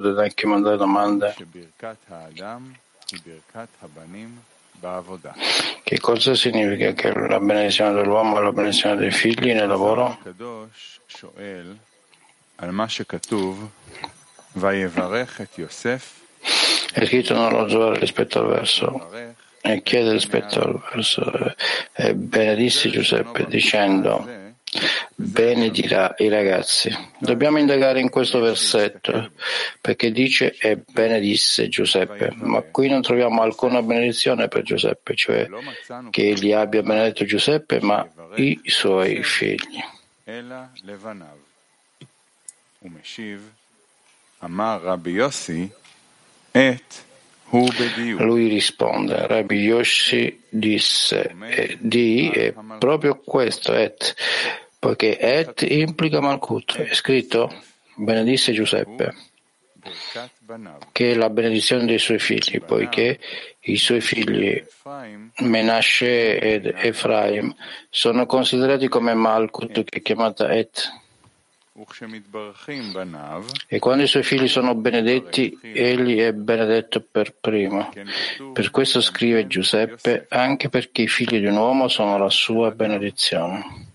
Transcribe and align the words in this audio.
anche 0.00 0.46
mandare 0.46 0.76
domande. 0.76 1.34
Che 5.82 5.98
cosa 5.98 6.34
significa 6.36 6.92
che 6.92 7.12
la 7.12 7.40
benedizione 7.40 7.94
dell'uomo 7.94 8.38
è 8.38 8.42
la 8.42 8.52
benedizione 8.52 8.94
dei 8.96 9.10
figli 9.10 9.52
nel 9.52 9.66
lavoro? 9.66 10.18
È 16.92 17.04
scritto 17.04 17.34
nello 17.34 17.68
Zohar 17.68 17.98
rispetto 17.98 18.38
al 18.38 18.46
verso 18.46 19.10
e 19.60 19.82
chiede 19.82 20.12
rispetto 20.12 20.60
al 20.60 20.80
verso 20.92 21.54
e 21.92 22.14
benedisse 22.14 22.88
Giuseppe 22.88 23.46
dicendo 23.46 24.46
benedirà 25.20 26.14
i 26.18 26.28
ragazzi. 26.28 26.96
Dobbiamo 27.18 27.58
indagare 27.58 27.98
in 27.98 28.08
questo 28.08 28.38
versetto 28.38 29.32
perché 29.80 30.12
dice 30.12 30.54
e 30.56 30.76
benedisse 30.76 31.68
Giuseppe, 31.68 32.30
ma 32.36 32.62
qui 32.62 32.88
non 32.88 33.02
troviamo 33.02 33.42
alcuna 33.42 33.82
benedizione 33.82 34.46
per 34.46 34.62
Giuseppe, 34.62 35.16
cioè 35.16 35.48
che 36.10 36.28
egli 36.28 36.52
abbia 36.52 36.82
benedetto 36.82 37.24
Giuseppe, 37.24 37.80
ma 37.80 38.08
i 38.36 38.60
suoi 38.64 39.24
figli. 39.24 39.82
Lui 48.18 48.46
risponde, 48.46 49.26
Rabbi 49.26 49.56
Yoshi 49.56 50.44
disse, 50.48 51.34
di 51.80 52.30
è 52.30 52.54
proprio 52.78 53.16
questo, 53.16 53.74
et, 53.74 54.14
poiché 54.78 55.18
et 55.18 55.62
implica 55.62 56.20
Malkut. 56.20 56.82
È 56.82 56.94
scritto, 56.94 57.52
benedisse 57.94 58.52
Giuseppe, 58.52 59.14
che 60.92 61.10
è 61.10 61.14
la 61.14 61.30
benedizione 61.30 61.84
dei 61.84 61.98
suoi 61.98 62.18
figli, 62.18 62.60
poiché 62.60 63.18
i 63.60 63.76
suoi 63.76 64.00
figli 64.00 64.62
Menashe 65.40 66.38
ed 66.38 66.66
Efraim 66.66 67.54
sono 67.90 68.26
considerati 68.26 68.88
come 68.88 69.14
Malkut, 69.14 69.84
che 69.84 69.98
è 69.98 70.02
chiamata 70.02 70.50
et. 70.50 70.92
E 73.68 73.78
quando 73.78 74.02
i 74.02 74.08
suoi 74.08 74.24
figli 74.24 74.48
sono 74.48 74.74
benedetti, 74.74 75.56
egli 75.62 76.18
è 76.18 76.32
benedetto 76.32 77.04
per 77.08 77.34
primo. 77.40 77.92
Per 78.52 78.70
questo 78.70 79.00
scrive 79.00 79.46
Giuseppe, 79.46 80.26
anche 80.28 80.68
perché 80.70 81.02
i 81.02 81.08
figli 81.08 81.38
di 81.38 81.46
un 81.46 81.56
uomo 81.56 81.86
sono 81.86 82.18
la 82.18 82.30
sua 82.30 82.72
benedizione. 82.72 83.87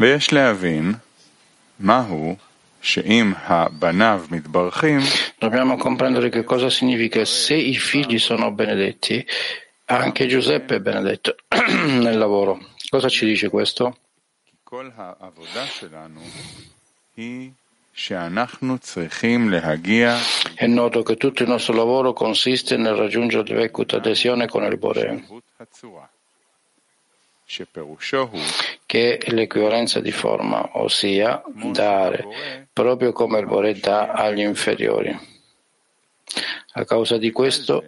ויש 0.00 0.32
להבין 0.32 0.92
מהו 1.78 2.36
שאם 2.82 3.32
הבניו 3.36 4.24
מתברכים, 4.30 5.00
Dobbiamo 5.40 5.76
comprendere 5.76 6.28
che 6.28 6.44
cosa 6.44 6.68
significa 6.70 7.24
se 7.24 7.54
i 7.54 7.76
figli 7.76 8.18
sono 8.18 8.52
benedetti, 8.52 9.26
anche 9.86 10.26
Giuseppe 10.26 10.76
è 10.76 10.80
benedetto 10.80 11.36
nel 12.04 12.18
lavoro. 12.18 12.58
Cosa 12.88 13.08
ci 13.08 13.26
dice 13.26 13.48
questo? 13.48 13.98
È 20.53 20.67
noto 20.67 21.01
che 21.01 21.15
tutto 21.17 21.41
il 21.41 21.49
nostro 21.49 21.73
lavoro 21.73 22.13
consiste 22.13 22.77
nel 22.77 22.93
raggiungere 22.93 23.55
l'equita 23.55 23.97
adesione 23.97 24.47
con 24.47 24.63
il 24.63 24.77
Bore, 24.77 25.25
che 28.85 29.17
è 29.17 29.31
l'equivalenza 29.31 29.99
di 29.99 30.11
forma, 30.11 30.69
ossia 30.73 31.41
dare, 31.71 32.67
proprio 32.71 33.11
come 33.13 33.39
il 33.39 33.47
Bore 33.47 33.73
dà 33.73 34.11
agli 34.11 34.41
inferiori. 34.41 35.19
A 36.73 36.85
causa 36.85 37.17
di 37.17 37.31
questo 37.31 37.83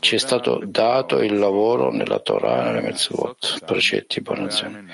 ci 0.00 0.14
è 0.14 0.18
stato 0.18 0.60
dato 0.64 1.22
il 1.22 1.38
lavoro 1.38 1.90
nella 1.90 2.18
Torah 2.18 2.60
e 2.60 2.64
nelle 2.64 2.80
Mitzvot, 2.82 3.64
precetti, 3.64 4.20
buone 4.20 4.44
azioni, 4.44 4.86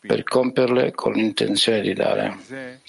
per 0.00 0.22
compierle 0.24 0.92
con 0.92 1.12
l'intenzione 1.12 1.80
di 1.80 1.94
dare. 1.94 2.80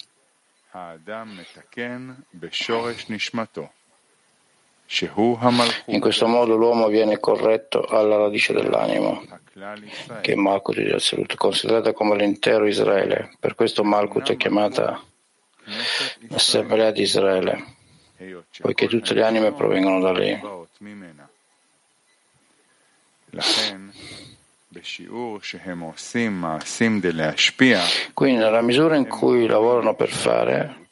In 5.86 6.00
questo 6.00 6.26
modo 6.26 6.56
l'uomo 6.56 6.88
viene 6.88 7.18
corretto 7.18 7.84
alla 7.84 8.16
radice 8.16 8.52
dell'animo, 8.52 9.22
che 10.20 10.32
è 10.32 10.34
Malkut 10.34 10.76
di 10.76 10.90
assoluto, 10.90 11.36
considerata 11.36 11.92
come 11.92 12.16
l'intero 12.16 12.66
Israele. 12.66 13.34
Per 13.38 13.54
questo 13.54 13.84
Malkut 13.84 14.32
è 14.32 14.36
chiamata 14.36 15.00
l'Assemblea 16.28 16.90
di 16.90 17.02
Israele 17.02 17.82
poiché 18.60 18.86
tutte 18.88 19.14
le 19.14 19.24
anime 19.24 19.52
provengono 19.52 20.00
da 20.00 20.12
lei. 20.12 20.40
Quindi 28.12 28.40
nella 28.40 28.60
misura 28.62 28.96
in 28.96 29.06
cui 29.08 29.46
lavorano 29.46 29.94
per 29.94 30.08
fare, 30.08 30.88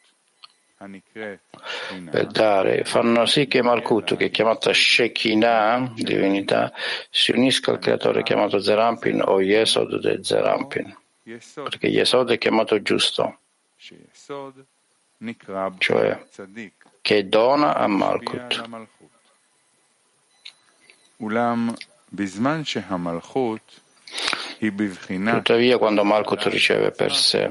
per 2.11 2.27
dare, 2.27 2.85
fanno 2.85 3.27
sì 3.27 3.47
che 3.47 3.63
Malkut, 3.63 4.17
che 4.17 4.27
è 4.27 4.31
chiamata 4.31 4.73
Shekinah, 4.73 5.93
divinità, 5.95 6.73
si 7.11 7.33
unisca 7.33 7.71
al 7.73 7.79
creatore 7.79 8.23
chiamato 8.23 8.59
Zerampin 8.61 9.23
o 9.25 9.41
Yesod 9.41 10.01
de 10.01 10.23
Zerampin, 10.23 10.97
perché 11.55 11.87
Yesod 11.87 12.31
è 12.31 12.39
chiamato 12.39 12.83
giusto, 12.83 13.39
cioè 15.79 16.25
che 17.03 17.29
dona 17.29 17.75
a 17.75 17.87
Malkut. 17.89 18.69
Tuttavia, 25.37 25.79
quando 25.79 26.05
Malkut 26.05 26.45
riceve 26.45 26.93
per 26.93 27.13
sé, 27.13 27.51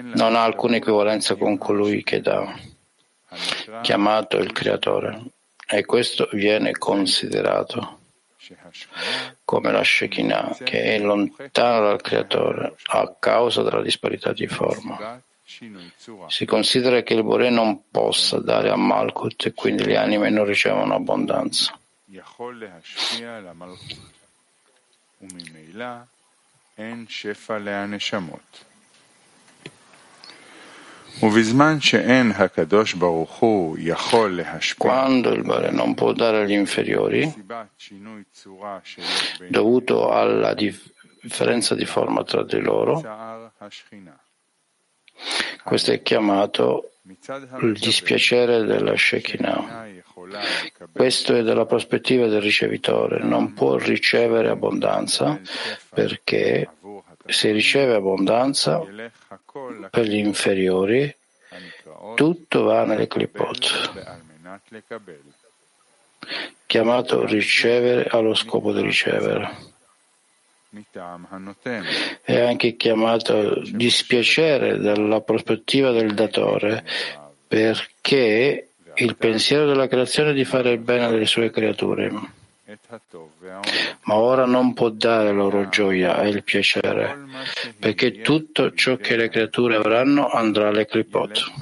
non 0.00 0.34
ha 0.34 0.42
alcuna 0.42 0.76
equivalenza 0.76 1.36
con 1.36 1.58
colui 1.58 2.02
che 2.02 2.20
dà, 2.20 2.52
chiamato 3.82 4.38
il 4.38 4.52
creatore, 4.52 5.22
e 5.68 5.84
questo 5.84 6.28
viene 6.32 6.72
considerato 6.72 7.98
come 9.44 9.70
la 9.70 9.84
Shekinah, 9.84 10.56
che 10.64 10.94
è 10.94 10.98
lontana 10.98 11.80
dal 11.80 12.00
creatore 12.00 12.74
a 12.86 13.14
causa 13.18 13.62
della 13.62 13.82
disparità 13.82 14.32
di 14.32 14.46
forma. 14.46 15.22
Si 16.28 16.46
considera 16.46 17.02
che 17.02 17.14
il 17.14 17.24
Bore 17.24 17.50
non 17.50 17.88
possa 17.90 18.38
dare 18.38 18.70
a 18.70 18.76
Malkut 18.76 19.46
e 19.46 19.52
quindi 19.52 19.84
le 19.84 19.96
anime 19.96 20.30
non 20.30 20.44
ricevono 20.44 20.94
abbondanza. 20.94 21.76
Quando 34.78 35.32
il 35.32 35.42
Bore 35.42 35.70
non 35.70 35.94
può 35.94 36.12
dare 36.12 36.42
agli 36.42 36.52
inferiori, 36.52 37.44
dovuto 39.48 40.10
alla 40.10 40.54
differenza 40.54 41.74
di 41.74 41.84
forma 41.84 42.22
tra 42.24 42.44
di 42.44 42.60
loro, 42.60 43.02
questo 45.64 45.92
è 45.92 46.02
chiamato 46.02 46.90
il 47.60 47.78
dispiacere 47.78 48.64
della 48.64 48.96
Shekinah. 48.96 49.88
Questo 50.92 51.34
è 51.34 51.42
dalla 51.42 51.66
prospettiva 51.66 52.26
del 52.26 52.40
ricevitore. 52.40 53.22
Non 53.22 53.52
può 53.52 53.76
ricevere 53.76 54.48
abbondanza 54.48 55.40
perché 55.88 56.68
se 57.26 57.50
riceve 57.50 57.94
abbondanza 57.94 58.80
per 59.90 60.04
gli 60.04 60.16
inferiori, 60.18 61.14
tutto 62.14 62.62
va 62.62 62.84
nelle 62.84 63.08
clipot, 63.08 63.92
chiamato 66.66 67.24
ricevere 67.26 68.08
allo 68.08 68.34
scopo 68.34 68.72
di 68.72 68.82
ricevere 68.82 69.69
è 72.22 72.40
anche 72.40 72.76
chiamato 72.76 73.60
dispiacere 73.72 74.78
dalla 74.78 75.20
prospettiva 75.20 75.90
del 75.90 76.14
datore 76.14 76.84
perché 77.48 78.68
il 78.94 79.16
pensiero 79.16 79.66
della 79.66 79.88
creazione 79.88 80.30
è 80.30 80.34
di 80.34 80.44
fare 80.44 80.70
il 80.70 80.78
bene 80.78 81.08
delle 81.08 81.26
sue 81.26 81.50
creature. 81.50 82.12
Ma 84.02 84.14
ora 84.14 84.46
non 84.46 84.72
può 84.72 84.90
dare 84.90 85.32
loro 85.32 85.68
gioia 85.68 86.22
e 86.22 86.28
il 86.28 86.44
piacere, 86.44 87.16
perché 87.78 88.20
tutto 88.20 88.72
ciò 88.74 88.96
che 88.96 89.16
le 89.16 89.28
creature 89.28 89.74
avranno 89.74 90.28
andrà 90.28 90.68
alle 90.68 90.86
clipot. 90.86 91.52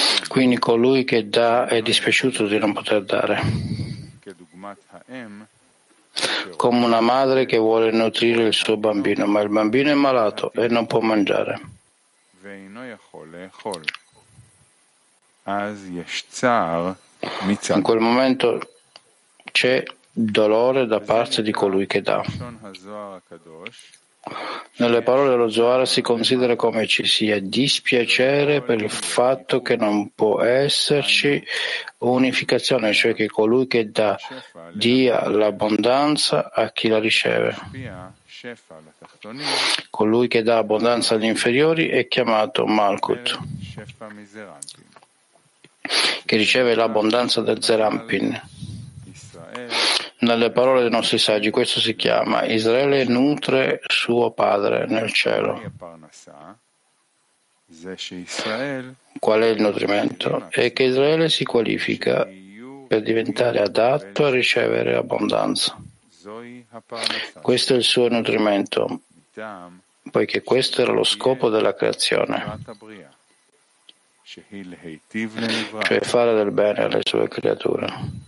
Quindi 0.28 0.58
colui 0.58 1.04
che 1.04 1.28
dà 1.28 1.66
è 1.66 1.82
dispiaciuto 1.82 2.46
di 2.46 2.58
non 2.58 2.72
poter 2.72 3.04
dare. 3.04 3.40
come 6.56 6.84
una 6.84 7.00
madre 7.00 7.46
che 7.46 7.58
vuole 7.58 7.90
nutrire 7.90 8.44
il 8.44 8.52
suo 8.52 8.76
bambino, 8.76 9.26
ma 9.26 9.40
il 9.40 9.48
bambino 9.48 9.90
è 9.90 9.94
malato 9.94 10.52
e 10.52 10.68
non 10.68 10.86
può 10.86 11.00
mangiare. 11.00 11.60
In 17.76 17.82
quel 17.82 17.98
momento 17.98 18.60
c'è 19.50 19.82
dolore 20.10 20.86
da 20.86 21.00
parte 21.00 21.42
di 21.42 21.50
colui 21.50 21.86
che 21.86 22.00
dà. 22.00 22.22
Nelle 24.76 25.02
parole 25.02 25.30
dello 25.30 25.50
Zohar 25.50 25.86
si 25.86 26.00
considera 26.00 26.56
come 26.56 26.86
ci 26.86 27.04
sia 27.04 27.40
dispiacere 27.40 28.62
per 28.62 28.80
il 28.80 28.90
fatto 28.90 29.62
che 29.62 29.76
non 29.76 30.12
può 30.14 30.42
esserci 30.42 31.44
unificazione, 31.98 32.92
cioè 32.92 33.14
che 33.14 33.28
colui 33.28 33.66
che 33.66 33.90
dà 33.90 34.18
dia 34.72 35.28
l'abbondanza 35.28 36.50
a 36.52 36.72
chi 36.72 36.88
la 36.88 36.98
riceve. 36.98 37.54
Colui 39.90 40.28
che 40.28 40.42
dà 40.42 40.58
abbondanza 40.58 41.14
agli 41.14 41.24
inferiori 41.24 41.88
è 41.88 42.08
chiamato 42.08 42.66
Malkut, 42.66 43.38
che 46.24 46.36
riceve 46.36 46.74
l'abbondanza 46.74 47.42
del 47.42 47.62
Zerampin. 47.62 48.40
Nelle 50.24 50.50
parole 50.50 50.80
dei 50.80 50.90
nostri 50.90 51.18
saggi 51.18 51.50
questo 51.50 51.80
si 51.80 51.94
chiama 51.94 52.46
Israele 52.46 53.04
nutre 53.04 53.82
suo 53.88 54.30
padre 54.30 54.86
nel 54.86 55.12
cielo. 55.12 55.60
Qual 59.18 59.40
è 59.42 59.46
il 59.46 59.60
nutrimento? 59.60 60.46
È 60.48 60.72
che 60.72 60.82
Israele 60.84 61.28
si 61.28 61.44
qualifica 61.44 62.26
per 62.88 63.02
diventare 63.02 63.60
adatto 63.60 64.24
a 64.24 64.30
ricevere 64.30 64.96
abbondanza. 64.96 65.76
Questo 67.42 67.74
è 67.74 67.76
il 67.76 67.84
suo 67.84 68.08
nutrimento, 68.08 69.00
poiché 70.10 70.42
questo 70.42 70.80
era 70.80 70.92
lo 70.92 71.04
scopo 71.04 71.50
della 71.50 71.74
creazione, 71.74 72.58
cioè 74.22 76.00
fare 76.00 76.34
del 76.34 76.50
bene 76.50 76.82
alle 76.84 77.00
sue 77.02 77.28
creature. 77.28 78.22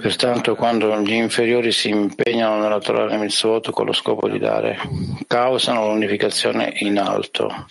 Pertanto 0.00 0.54
quando 0.54 0.96
gli 1.00 1.12
inferiori 1.12 1.72
si 1.72 1.88
impegnano 1.88 2.60
nella 2.60 2.78
Torah 2.78 3.12
e 3.12 3.16
Mitzvot 3.16 3.70
con 3.70 3.86
lo 3.86 3.92
scopo 3.92 4.28
di 4.28 4.38
dare, 4.38 4.78
causano 5.26 5.88
l'unificazione 5.88 6.72
in 6.78 6.98
alto, 6.98 7.66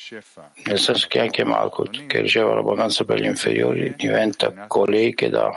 nel 0.65 0.79
senso 0.79 1.07
che 1.07 1.19
anche 1.19 1.43
Malkut, 1.43 2.05
che 2.07 2.21
riceve 2.21 2.53
l'abbondanza 2.53 3.05
per 3.05 3.19
gli 3.19 3.25
inferiori, 3.25 3.93
diventa 3.95 4.67
colei 4.67 5.13
che 5.13 5.29
dà. 5.29 5.55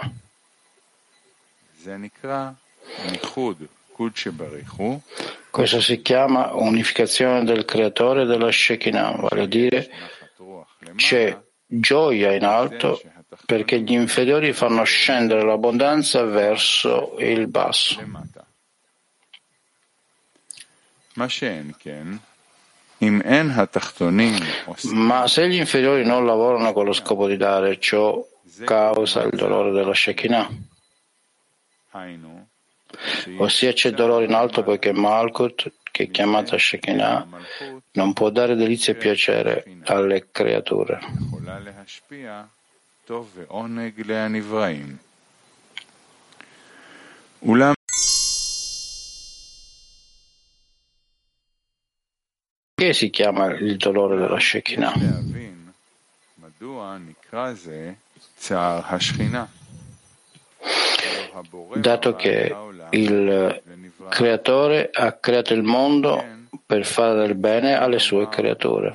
Questo 5.56 5.81
si 5.81 6.03
chiama 6.03 6.53
unificazione 6.53 7.43
del 7.43 7.64
creatore 7.64 8.26
della 8.26 8.53
Shekinah, 8.53 9.12
vale 9.12 9.41
a 9.41 9.47
dire 9.47 9.91
c'è 10.97 11.35
gioia 11.64 12.35
in 12.35 12.44
alto 12.44 13.00
perché 13.47 13.81
gli 13.81 13.93
inferiori 13.93 14.53
fanno 14.53 14.85
scendere 14.85 15.43
l'abbondanza 15.44 16.25
verso 16.25 17.17
il 17.20 17.47
basso. 17.47 18.05
Ma 24.93 25.26
se 25.26 25.49
gli 25.49 25.56
inferiori 25.56 26.05
non 26.05 26.26
lavorano 26.26 26.75
con 26.75 26.85
lo 26.85 26.93
scopo 26.93 27.26
di 27.26 27.38
dare, 27.38 27.81
ciò 27.81 28.23
causa 28.62 29.23
il 29.23 29.35
dolore 29.35 29.70
della 29.70 29.94
Shekinah. 29.94 30.50
Ossia 33.39 33.73
c'è 33.73 33.91
dolore 33.91 34.25
in 34.25 34.35
alto 34.35 34.63
poiché 34.63 34.93
Malkut, 34.93 35.73
che 35.91 36.05
è 36.05 36.11
chiamata 36.11 36.57
Shekinah, 36.59 37.27
non 37.93 38.13
può 38.13 38.31
dare 38.31 38.55
delizia 38.55 38.93
e 38.93 38.97
piacere 38.97 39.65
alle 39.85 40.29
creature. 40.31 41.01
Che 52.75 52.93
si 52.93 53.09
chiama 53.09 53.47
il 53.55 53.77
dolore 53.77 54.17
della 54.19 54.39
Shekinah? 54.39 54.93
Dato 61.75 62.15
che 62.15 62.55
il 62.91 63.62
creatore 64.09 64.91
ha 64.93 65.12
creato 65.12 65.55
il 65.55 65.62
mondo 65.62 66.23
per 66.65 66.85
fare 66.85 67.27
del 67.27 67.35
bene 67.35 67.75
alle 67.75 67.99
sue 67.99 68.29
creature. 68.29 68.93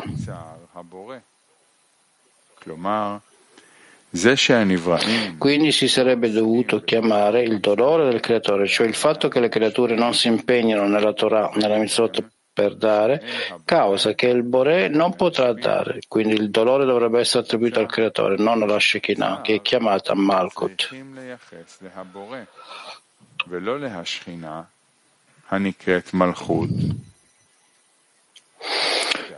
Quindi 5.37 5.71
si 5.71 5.87
sarebbe 5.87 6.31
dovuto 6.31 6.81
chiamare 6.81 7.43
il 7.43 7.59
dolore 7.59 8.09
del 8.09 8.19
creatore, 8.19 8.67
cioè 8.67 8.85
il 8.85 8.93
fatto 8.93 9.29
che 9.29 9.39
le 9.39 9.47
creature 9.47 9.95
non 9.95 10.13
si 10.13 10.27
impegnano 10.27 10.85
nella 10.85 11.13
Torah, 11.13 11.49
nella 11.55 11.77
mitzvot 11.77 12.30
per 12.53 12.75
dare, 12.75 13.23
causa 13.63 14.13
che 14.13 14.27
il 14.27 14.43
Bore 14.43 14.89
non 14.89 15.15
potrà 15.15 15.53
dare. 15.53 16.01
Quindi 16.07 16.33
il 16.33 16.49
dolore 16.49 16.85
dovrebbe 16.85 17.19
essere 17.19 17.43
attribuito 17.43 17.79
al 17.79 17.87
creatore, 17.87 18.35
non 18.37 18.61
alla 18.61 18.79
Shekinah, 18.79 19.41
che 19.41 19.55
è 19.55 19.61
chiamata 19.61 20.13
Malkut. 20.13 20.89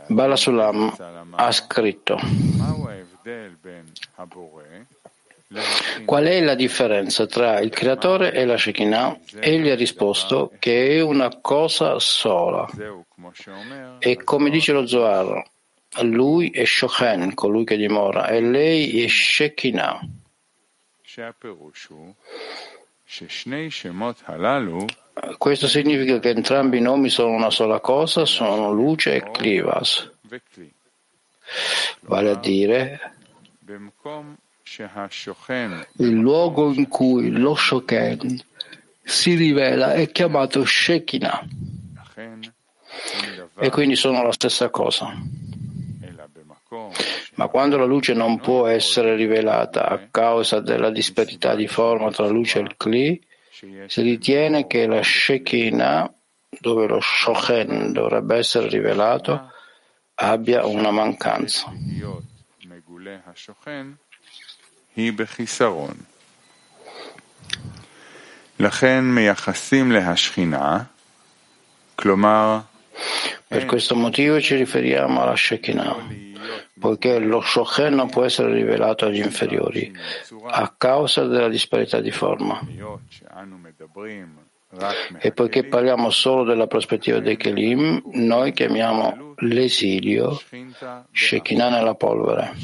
Bala 0.06 0.36
Sulam 0.36 0.94
ha 1.34 1.50
scritto 1.52 2.18
Qual 6.04 6.24
è 6.24 6.40
la 6.40 6.54
differenza 6.54 7.26
tra 7.26 7.60
il 7.60 7.70
creatore 7.70 8.32
e 8.32 8.44
la 8.44 8.56
Shekinah? 8.56 9.18
Egli 9.40 9.68
ha 9.68 9.74
risposto 9.74 10.52
che 10.58 10.96
è 10.96 11.00
una 11.00 11.38
cosa 11.40 11.98
sola. 11.98 12.68
E 13.98 14.24
come 14.24 14.50
dice 14.50 14.72
lo 14.72 14.86
Zohar, 14.86 15.42
lui 16.02 16.50
è 16.50 16.64
Shochen, 16.64 17.34
colui 17.34 17.64
che 17.64 17.76
dimora, 17.76 18.28
e 18.28 18.40
lei 18.40 19.02
è 19.02 19.08
Shekinah. 19.08 20.00
Questo 25.38 25.68
significa 25.68 26.18
che 26.18 26.30
entrambi 26.30 26.78
i 26.78 26.80
nomi 26.80 27.08
sono 27.08 27.30
una 27.30 27.50
sola 27.50 27.78
cosa, 27.78 28.24
sono 28.24 28.72
luce 28.72 29.14
e 29.14 29.30
clivas. 29.30 30.10
Vale 32.00 32.30
a 32.30 32.34
dire 32.34 33.12
il 35.98 36.14
luogo 36.14 36.72
in 36.72 36.88
cui 36.88 37.30
lo 37.30 37.54
Shoken 37.54 38.40
si 39.02 39.34
rivela 39.34 39.92
è 39.92 40.10
chiamato 40.10 40.64
Shekinah 40.64 41.46
e 43.56 43.70
quindi 43.70 43.94
sono 43.94 44.22
la 44.22 44.32
stessa 44.32 44.70
cosa. 44.70 45.12
Ma 47.34 47.48
quando 47.48 47.76
la 47.76 47.84
luce 47.84 48.14
non 48.14 48.40
può 48.40 48.66
essere 48.66 49.14
rivelata 49.16 49.88
a 49.88 50.08
causa 50.10 50.60
della 50.60 50.90
disparità 50.90 51.54
di 51.54 51.66
forma 51.66 52.10
tra 52.10 52.24
la 52.24 52.30
luce 52.30 52.58
e 52.58 52.62
il 52.62 52.76
Kli, 52.76 53.20
si 53.86 54.02
ritiene 54.02 54.66
che 54.66 54.86
la 54.86 55.02
Shekinah, 55.02 56.12
dove 56.60 56.86
lo 56.86 57.00
Shochen 57.00 57.92
dovrebbe 57.92 58.36
essere 58.36 58.68
rivelato, 58.68 59.50
abbia 60.14 60.64
una 60.66 60.90
mancanza. 60.90 61.72
היא 64.95 65.13
בחיסרון. 65.13 65.93
לכן 68.59 69.03
מייחסים 69.03 69.91
להשכינה, 69.91 70.83
כלומר 71.95 72.59
Per 73.49 73.65
questo 73.65 73.95
motivo 73.95 74.39
ci 74.39 74.55
riferiamo 74.55 75.21
alla 75.21 75.35
Shekinah, 75.35 75.95
poiché 76.79 77.17
lo 77.17 77.41
Shochen 77.41 77.95
non 77.95 78.09
può 78.09 78.23
essere 78.23 78.53
rivelato 78.53 79.05
agli 79.05 79.21
inferiori 79.21 79.91
a 80.45 80.71
causa 80.77 81.25
della 81.25 81.49
disparità 81.49 81.99
di 81.99 82.11
forma. 82.11 82.61
E 85.17 85.31
poiché 85.31 85.63
parliamo 85.63 86.11
solo 86.11 86.43
della 86.43 86.67
prospettiva 86.67 87.19
dei 87.19 87.37
Kelim, 87.37 88.03
noi 88.13 88.51
chiamiamo 88.51 89.32
l'esilio 89.44 90.40
Shekinah 91.12 91.70
nella 91.70 91.94
polvere, 91.94 92.54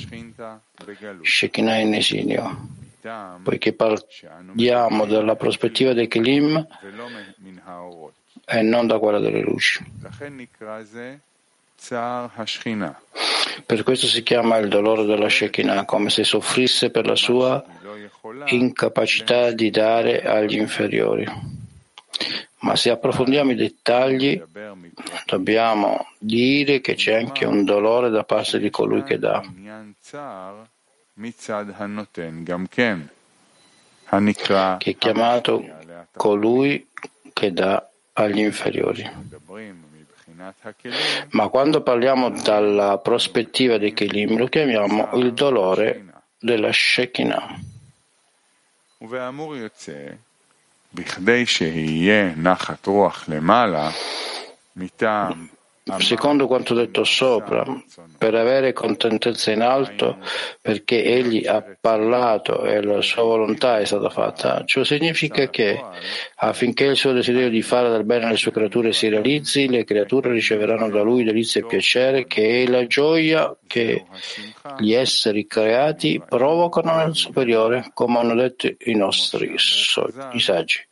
Shekinah 1.22 1.76
in 1.76 1.94
esilio. 1.94 2.78
Poiché 3.42 3.72
parliamo 3.72 5.06
della 5.06 5.34
prospettiva 5.34 5.94
dei 5.94 6.06
Kelim 6.06 6.66
e 8.44 8.62
non 8.62 8.86
da 8.86 8.98
quella 8.98 9.18
delle 9.18 9.40
luci. 9.40 9.82
Per 13.64 13.82
questo 13.82 14.06
si 14.06 14.22
chiama 14.22 14.56
il 14.58 14.68
dolore 14.68 15.04
della 15.04 15.28
Shekinah, 15.28 15.84
come 15.84 16.10
se 16.10 16.24
soffrisse 16.24 16.90
per 16.90 17.06
la 17.06 17.16
sua 17.16 17.64
incapacità 18.46 19.50
di 19.52 19.70
dare 19.70 20.22
agli 20.22 20.58
inferiori. 20.58 21.26
Ma 22.62 22.76
se 22.76 22.90
approfondiamo 22.90 23.52
i 23.52 23.54
dettagli, 23.54 24.42
dobbiamo 25.24 26.06
dire 26.18 26.80
che 26.80 26.94
c'è 26.94 27.14
anche 27.14 27.46
un 27.46 27.64
dolore 27.64 28.10
da 28.10 28.24
parte 28.24 28.58
di 28.58 28.68
colui 28.68 29.02
che 29.02 29.18
dà, 29.18 29.42
che 34.78 34.90
è 34.90 34.96
chiamato 34.96 35.64
colui 36.12 36.88
che 37.32 37.52
dà 37.52 37.88
agli 38.12 38.40
inferiori. 38.40 39.10
Ma 41.30 41.48
quando 41.48 41.82
parliamo 41.82 42.30
dalla 42.30 42.98
prospettiva 42.98 43.78
di 43.78 43.92
Kelim 43.92 44.36
lo 44.36 44.46
chiamiamo 44.48 45.10
il 45.14 45.32
dolore 45.32 46.04
della 46.38 46.70
Shekinah. 46.72 47.58
בכדי 50.94 51.46
שיהיה 51.46 52.34
נחת 52.36 52.86
רוח 52.86 53.24
למעלה, 53.28 53.90
מטעם 54.76 55.46
secondo 55.98 56.46
quanto 56.46 56.74
detto 56.74 57.04
sopra, 57.04 57.64
per 58.18 58.34
avere 58.34 58.72
contentezza 58.72 59.50
in 59.50 59.62
alto, 59.62 60.18
perché 60.60 61.04
egli 61.04 61.46
ha 61.46 61.64
parlato 61.80 62.64
e 62.64 62.82
la 62.82 63.00
sua 63.00 63.22
volontà 63.22 63.78
è 63.78 63.84
stata 63.84 64.10
fatta. 64.10 64.62
Ciò 64.64 64.84
significa 64.84 65.48
che 65.48 65.82
affinché 66.36 66.84
il 66.84 66.96
suo 66.96 67.12
desiderio 67.12 67.50
di 67.50 67.62
fare 67.62 67.90
del 67.90 68.04
bene 68.04 68.26
alle 68.26 68.36
sue 68.36 68.52
creature 68.52 68.92
si 68.92 69.08
realizzi, 69.08 69.68
le 69.68 69.84
creature 69.84 70.32
riceveranno 70.32 70.88
da 70.88 71.02
lui 71.02 71.24
delizia 71.24 71.60
e 71.60 71.66
piacere, 71.66 72.26
che 72.26 72.62
è 72.62 72.66
la 72.66 72.86
gioia 72.86 73.56
che 73.66 74.04
gli 74.78 74.92
esseri 74.92 75.46
creati 75.46 76.22
provocano 76.26 76.96
nel 76.96 77.14
superiore, 77.14 77.90
come 77.94 78.18
hanno 78.18 78.34
detto 78.34 78.66
i 78.66 78.94
nostri 78.94 79.54
i 80.32 80.40
saggi. 80.40 80.86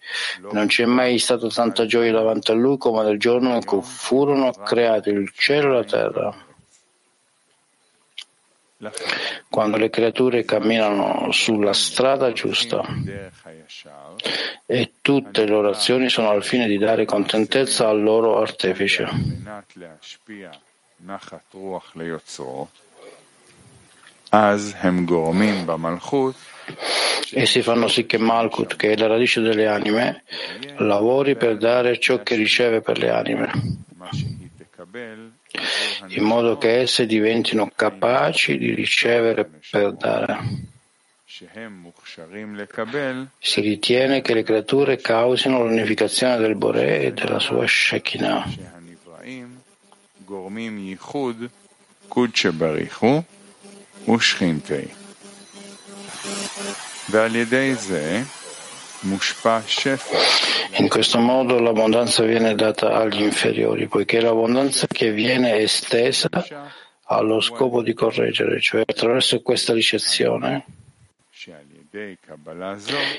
Non 0.52 0.68
c'è 0.68 0.86
mai 0.86 1.18
stata 1.18 1.48
tanta 1.48 1.86
gioia 1.86 2.12
davanti 2.12 2.52
a 2.52 2.54
lui 2.54 2.78
come 2.78 3.04
nel 3.04 3.20
giorno 3.20 3.56
in 3.56 3.64
cui 3.64 3.82
furono 3.82 4.52
creati 4.52 5.10
il 5.10 5.32
cielo 5.36 5.74
e 5.74 5.76
la 5.76 5.84
terra. 5.84 6.46
Quando 9.50 9.78
le 9.78 9.90
creature 9.90 10.44
camminano 10.44 11.32
sulla 11.32 11.74
strada 11.74 12.32
giusta 12.34 12.84
e 14.66 14.94
tutte 15.02 15.46
le 15.46 15.50
loro 15.50 15.70
azioni 15.70 16.10
sono 16.10 16.30
al 16.30 16.44
fine 16.44 16.68
di 16.68 16.78
dare 16.78 17.06
contentezza 17.06 17.88
al 17.88 18.02
loro 18.02 18.40
artefice. 18.40 19.08
אז 24.36 24.74
הם 24.80 25.06
גורמים 25.06 25.66
במלכות 25.66 26.36
Essi 27.33 27.63
fanno 27.63 27.89
sì 27.89 28.07
che 28.07 28.19
Malkut, 28.19 28.77
che 28.77 28.93
è 28.93 28.97
la 28.97 29.07
radice 29.07 29.41
delle 29.41 29.67
anime, 29.67 30.25
lavori 30.77 31.37
per 31.37 31.57
dare 31.57 31.99
ciò 31.99 32.23
che 32.23 32.35
riceve 32.37 32.81
per 32.81 32.99
le 32.99 33.11
anime, 33.11 33.51
in 36.09 36.23
modo 36.23 36.57
che 36.57 36.81
esse 36.81 37.07
diventino 37.07 37.71
capaci 37.75 38.57
di 38.59 38.75
ricevere 38.75 39.49
per 39.71 39.93
dare. 39.95 40.67
Si 43.39 43.61
ritiene 43.61 44.23
che 44.23 44.35
le 44.35 44.43
creature 44.43 44.97
causino 44.97 45.63
l'unificazione 45.63 46.37
del 46.39 46.57
Bore 46.57 47.03
e 47.03 47.13
della 47.13 47.39
sua 47.39 47.65
Shekinah. 47.67 48.45
In 60.77 60.89
questo 60.89 61.19
modo 61.19 61.59
l'abbondanza 61.59 62.25
viene 62.25 62.55
data 62.55 62.97
agli 62.97 63.23
inferiori, 63.23 63.87
poiché 63.87 64.21
l'abbondanza 64.21 64.87
che 64.87 65.13
viene 65.13 65.57
estesa 65.57 66.29
ha 67.11 67.21
lo 67.21 67.41
scopo 67.41 67.83
di 67.83 67.95
correggere, 67.95 68.61
cioè 68.61 68.83
attraverso 68.85 69.41
questa 69.41 69.73
ricezione, 69.73 70.65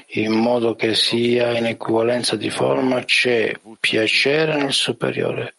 in 0.07 0.31
modo 0.31 0.75
che 0.75 0.95
sia 0.95 1.57
in 1.57 1.65
equivalenza 1.65 2.35
di 2.35 2.49
forma, 2.49 3.03
c'è 3.03 3.53
piacere 3.79 4.55
nel 4.55 4.73
superiore, 4.73 5.55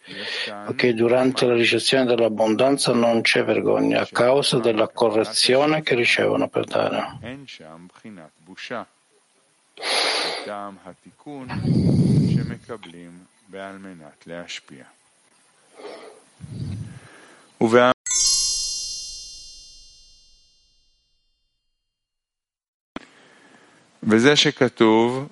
poiché 0.64 0.94
durante 0.94 1.46
la 1.46 1.54
ricezione 1.54 2.04
dell'abbondanza 2.04 2.92
non 2.92 3.20
c'è 3.20 3.44
vergogna 3.44 4.00
a 4.00 4.08
causa 4.10 4.58
della 4.58 4.88
correzione 4.88 5.82
che 5.82 5.94
ricevono 5.94 6.48
per 6.48 6.64
dare. 6.64 7.18
וזה 24.02 24.36
שכתוב 24.36 25.28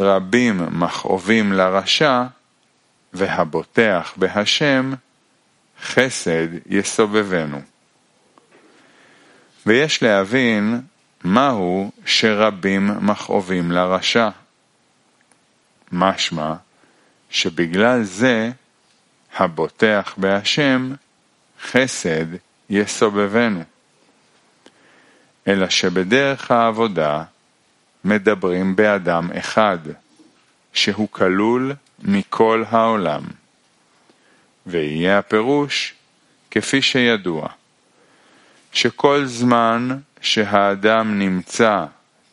רבים 0.00 0.80
מכאובים 0.80 1.52
לרשע 1.52 2.24
והבוטח 3.12 4.12
בהשם 4.16 4.92
חסד 5.82 6.48
יסובבנו. 6.66 7.60
ויש 9.66 10.02
להבין 10.02 10.80
מהו 11.24 11.90
שרבים 12.06 12.90
מכאובים 13.00 13.70
לרשע. 13.72 14.28
משמע 15.92 16.54
שבגלל 17.30 18.02
זה 18.02 18.50
הבוטח 19.36 20.14
בהשם 20.16 20.94
חסד 21.62 22.26
יסובבנו. 22.70 23.62
אלא 25.48 25.68
שבדרך 25.68 26.50
העבודה 26.50 27.24
מדברים 28.04 28.76
באדם 28.76 29.30
אחד, 29.38 29.78
שהוא 30.72 31.08
כלול 31.10 31.72
מכל 32.02 32.64
העולם. 32.68 33.22
ויהיה 34.66 35.18
הפירוש 35.18 35.94
כפי 36.50 36.82
שידוע, 36.82 37.48
שכל 38.72 39.24
זמן 39.24 39.88
שהאדם 40.20 41.18
נמצא 41.18 41.84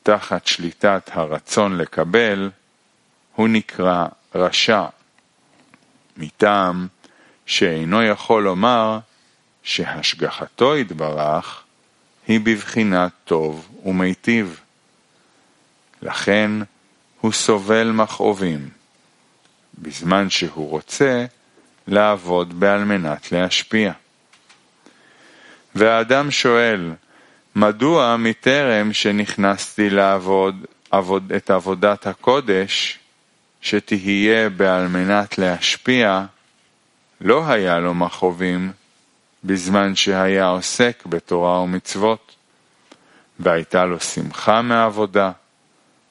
תחת 0.04 0.48
שליטת 0.48 1.10
הרצון 1.14 1.78
לקבל, 1.78 2.50
הוא 3.36 3.48
נקרא 3.48 4.06
רשע, 4.36 4.86
מטעם 6.18 6.88
שאינו 7.46 8.04
יכול 8.04 8.44
לומר 8.44 9.00
שהשגחתו 9.64 10.78
יתברך 10.78 11.64
היא 12.28 12.40
בבחינת 12.44 13.12
טוב 13.26 13.68
ומיטיב. 13.86 14.60
לכן 16.02 16.52
הוא 17.22 17.32
סובל 17.32 17.92
מכאובים, 17.92 18.70
בזמן 19.80 20.30
שהוא 20.30 20.70
רוצה 20.70 21.26
לעבוד 21.88 22.60
בעל 22.60 22.84
מנת 22.84 23.32
להשפיע. 23.32 23.92
והאדם 25.76 26.32
שואל, 26.32 26.92
מדוע 27.56 28.18
מטרם 28.18 28.94
שנכנסתי 28.94 29.90
לעבוד 29.90 30.66
עבוד, 30.92 31.34
את 31.34 31.50
עבודת 31.50 32.08
הקודש, 32.08 33.00
שתהיה 33.62 34.50
בעל 34.50 34.88
מנת 34.88 35.38
להשפיע, 35.38 36.26
לא 37.22 37.48
היה 37.48 37.80
לו 37.80 37.94
מכאובים 37.94 38.72
בזמן 39.44 39.96
שהיה 39.96 40.48
עוסק 40.48 41.04
בתורה 41.06 41.60
ומצוות, 41.60 42.36
והייתה 43.40 43.86
לו 43.86 44.00
שמחה 44.00 44.62
מעבודה, 44.62 45.32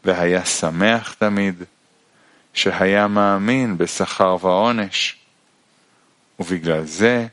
והיה 0.05 0.45
שמח 0.45 1.15
תמיד, 1.15 1.63
שהיה 2.55 3.07
מאמין 3.07 3.79
בשכר 3.79 4.37
ועונש, 4.41 5.17
ובגלל 6.41 6.85
זה 6.85 7.27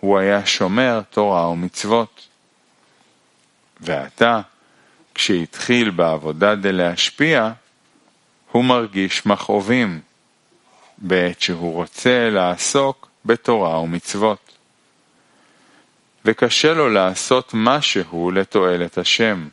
הוא 0.00 0.18
היה 0.18 0.46
שומר 0.46 1.00
תורה 1.10 1.48
ומצוות. 1.48 2.28
ועתה, 3.80 4.40
כשהתחיל 5.14 5.90
בעבודה 5.90 6.54
דלהשפיע, 6.54 7.52
הוא 8.52 8.64
מרגיש 8.64 9.26
מכאובים, 9.26 10.00
בעת 10.98 11.40
שהוא 11.40 11.72
רוצה 11.72 12.30
לעסוק 12.30 13.08
בתורה 13.24 13.80
ומצוות. 13.80 14.52
וקשה 16.24 16.74
לו 16.74 16.88
לעשות 16.88 17.50
משהו 17.54 18.30
לתועלת 18.30 18.98
השם. 18.98 19.48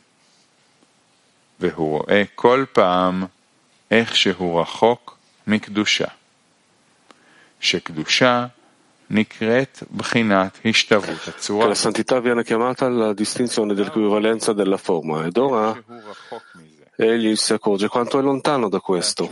והוא 1.62 1.98
רואה 1.98 2.22
כל 2.34 2.64
פעם 2.72 3.24
איך 3.90 4.16
שהוא 4.16 4.60
רחוק 4.60 5.18
מקדושה. 5.46 6.06
שקדושה 7.60 8.46
che 9.10 9.72
la 11.46 11.74
santità 11.74 12.20
viene 12.20 12.44
chiamata 12.44 12.88
la 12.88 13.14
distinzione 13.14 13.72
dell'equivalenza 13.74 14.52
della 14.52 14.76
forma 14.76 15.24
ed 15.24 15.36
ora 15.38 15.82
egli 16.94 17.34
si 17.36 17.54
accorge 17.54 17.88
quanto 17.88 18.18
è 18.18 18.22
lontano 18.22 18.68
da 18.68 18.80
questo. 18.80 19.30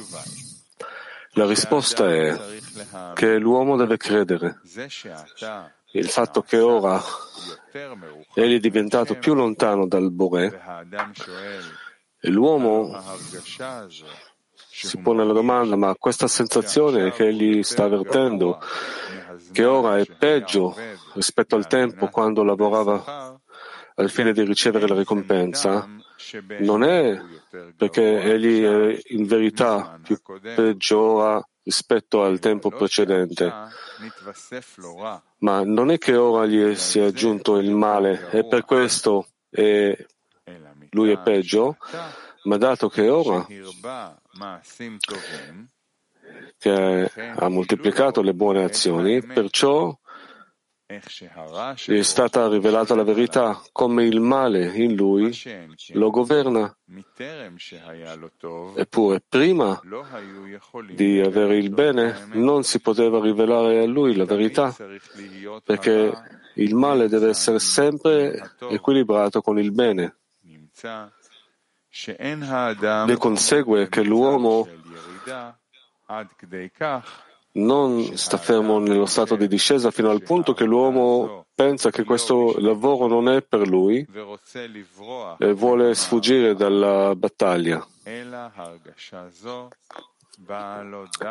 La 1.32 1.44
risposta 1.44 2.10
è 2.10 2.38
che 3.14 3.36
l'uomo 3.36 3.76
deve 3.76 3.98
credere. 3.98 4.60
Il 5.92 6.08
fatto 6.08 6.40
che 6.42 6.58
ora 6.58 7.02
egli 8.34 8.56
è 8.56 8.60
diventato 8.60 9.16
più 9.16 9.34
lontano 9.34 9.86
dal 9.86 10.10
Boré 10.10 10.46
e 10.46 10.60
l'uomo 12.29 13.01
si 14.69 14.97
pone 14.97 15.25
la 15.25 15.33
domanda, 15.33 15.75
ma 15.75 15.95
questa 15.95 16.27
sensazione 16.27 17.11
che 17.11 17.27
egli 17.27 17.61
sta 17.63 17.83
avvertendo, 17.83 18.59
che 19.51 19.65
ora 19.65 19.97
è 19.97 20.05
peggio 20.05 20.75
rispetto 21.13 21.55
al 21.55 21.67
tempo 21.67 22.07
quando 22.07 22.43
lavorava 22.43 23.39
al 23.95 24.09
fine 24.09 24.33
di 24.33 24.43
ricevere 24.43 24.87
la 24.87 24.95
ricompensa, 24.95 25.87
non 26.59 26.83
è 26.83 27.21
perché 27.75 28.21
egli 28.21 28.63
è 28.63 29.01
in 29.09 29.25
verità 29.25 29.99
più 30.01 30.17
peggiora 30.41 31.45
rispetto 31.63 32.23
al 32.23 32.39
tempo 32.39 32.69
precedente, 32.69 33.51
ma 35.39 35.63
non 35.63 35.91
è 35.91 35.97
che 35.97 36.15
ora 36.15 36.45
gli 36.45 36.75
sia 36.75 37.05
aggiunto 37.05 37.57
il 37.57 37.71
male 37.71 38.29
e 38.31 38.47
per 38.47 38.65
questo 38.65 39.27
è, 39.49 39.95
lui 40.91 41.11
è 41.11 41.19
peggio, 41.19 41.77
ma 42.43 42.57
dato 42.57 42.89
che 42.89 43.09
ora 43.09 43.45
che 46.57 47.11
ha 47.35 47.49
moltiplicato 47.49 48.21
le 48.21 48.33
buone 48.33 48.63
azioni, 48.63 49.21
perciò 49.21 49.97
è 50.85 52.01
stata 52.01 52.49
rivelata 52.49 52.95
la 52.95 53.03
verità, 53.03 53.61
come 53.71 54.03
il 54.03 54.19
male 54.19 54.65
in 54.75 54.93
lui 54.95 55.33
lo 55.93 56.09
governa. 56.09 56.75
Eppure 58.75 59.23
prima 59.27 59.79
di 60.93 61.21
avere 61.21 61.57
il 61.57 61.69
bene 61.69 62.27
non 62.33 62.63
si 62.63 62.81
poteva 62.81 63.21
rivelare 63.21 63.79
a 63.79 63.85
lui 63.85 64.15
la 64.15 64.25
verità, 64.25 64.75
perché 65.63 66.11
il 66.55 66.75
male 66.75 67.07
deve 67.07 67.29
essere 67.29 67.59
sempre 67.59 68.55
equilibrato 68.69 69.41
con 69.41 69.57
il 69.57 69.71
bene. 69.71 70.17
Ne 73.05 73.17
consegue 73.17 73.89
che 73.89 74.03
l'uomo 74.03 74.67
non 77.53 78.17
sta 78.17 78.37
fermo 78.37 78.79
nello 78.79 79.05
stato 79.05 79.35
di 79.35 79.47
discesa 79.47 79.91
fino 79.91 80.09
al 80.09 80.23
punto 80.23 80.53
che 80.53 80.63
l'uomo 80.63 81.45
pensa 81.53 81.89
che 81.89 82.03
questo 82.03 82.55
lavoro 82.59 83.07
non 83.07 83.27
è 83.29 83.41
per 83.41 83.67
lui 83.67 84.07
e 85.37 85.53
vuole 85.53 85.93
sfuggire 85.93 86.55
dalla 86.55 87.13
battaglia. 87.15 87.85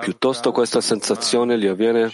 Piuttosto 0.01 0.53
questa 0.53 0.81
sensazione 0.81 1.59
gli 1.59 1.67
avviene 1.67 2.13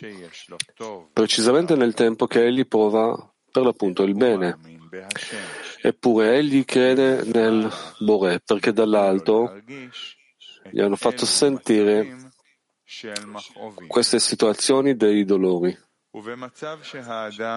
precisamente 1.12 1.74
nel 1.74 1.94
tempo 1.94 2.26
che 2.26 2.46
egli 2.46 2.66
prova 2.66 3.14
per 3.50 3.64
l'appunto 3.64 4.02
il 4.04 4.14
bene. 4.14 4.58
Eppure 5.82 6.36
egli 6.36 6.64
crede 6.64 7.24
nel 7.24 7.70
Boré 7.98 8.40
perché 8.40 8.72
dall'alto 8.72 9.60
gli 10.70 10.80
hanno 10.80 10.96
fatto 10.96 11.26
sentire 11.26 12.16
queste 13.86 14.18
situazioni 14.18 14.96
dei 14.96 15.24
dolori. 15.24 15.84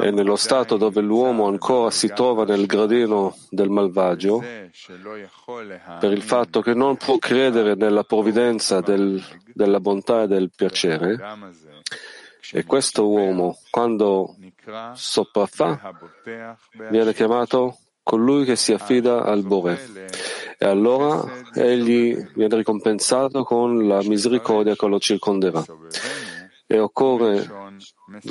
E 0.02 0.12
nello 0.12 0.36
stato 0.36 0.76
dove 0.76 1.00
l'uomo 1.00 1.48
ancora 1.48 1.92
si 1.92 2.10
trova 2.10 2.44
nel 2.44 2.66
gradino 2.66 3.38
del 3.50 3.70
malvagio, 3.70 4.44
per 6.00 6.12
il 6.12 6.22
fatto 6.22 6.60
che 6.62 6.74
non 6.74 6.98
può 6.98 7.18
credere 7.20 7.76
nella 7.76 8.04
provvidenza 8.04 8.82
del, 8.82 9.24
della 9.54 9.80
bontà 9.80 10.24
e 10.24 10.28
del 10.28 10.52
piacere, 10.54 11.18
e 12.52 12.66
questo 12.66 13.08
uomo, 13.08 13.60
quando 13.70 14.36
sopraffa, 14.94 15.98
viene 16.90 17.14
chiamato 17.14 17.78
colui 18.10 18.44
che 18.44 18.56
si 18.56 18.74
affida 18.74 19.22
al 19.22 19.44
Bore. 19.44 20.08
E 20.58 20.66
allora 20.66 21.24
egli 21.54 22.18
viene 22.34 22.56
ricompensato 22.56 23.44
con 23.44 23.88
la 23.88 24.02
misericordia 24.02 24.76
che 24.76 24.88
lo 24.88 25.00
circonderà. 25.00 25.64
E 26.66 26.80
occorre, 26.80 27.48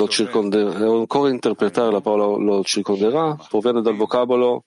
circonderà, 0.09 0.91
occorre 0.91 1.31
interpretare 1.31 1.93
la 1.93 2.01
parola 2.01 2.43
lo 2.43 2.65
circonderà, 2.65 3.37
proviene 3.49 3.81
dal 3.81 3.95
vocabolo 3.95 4.65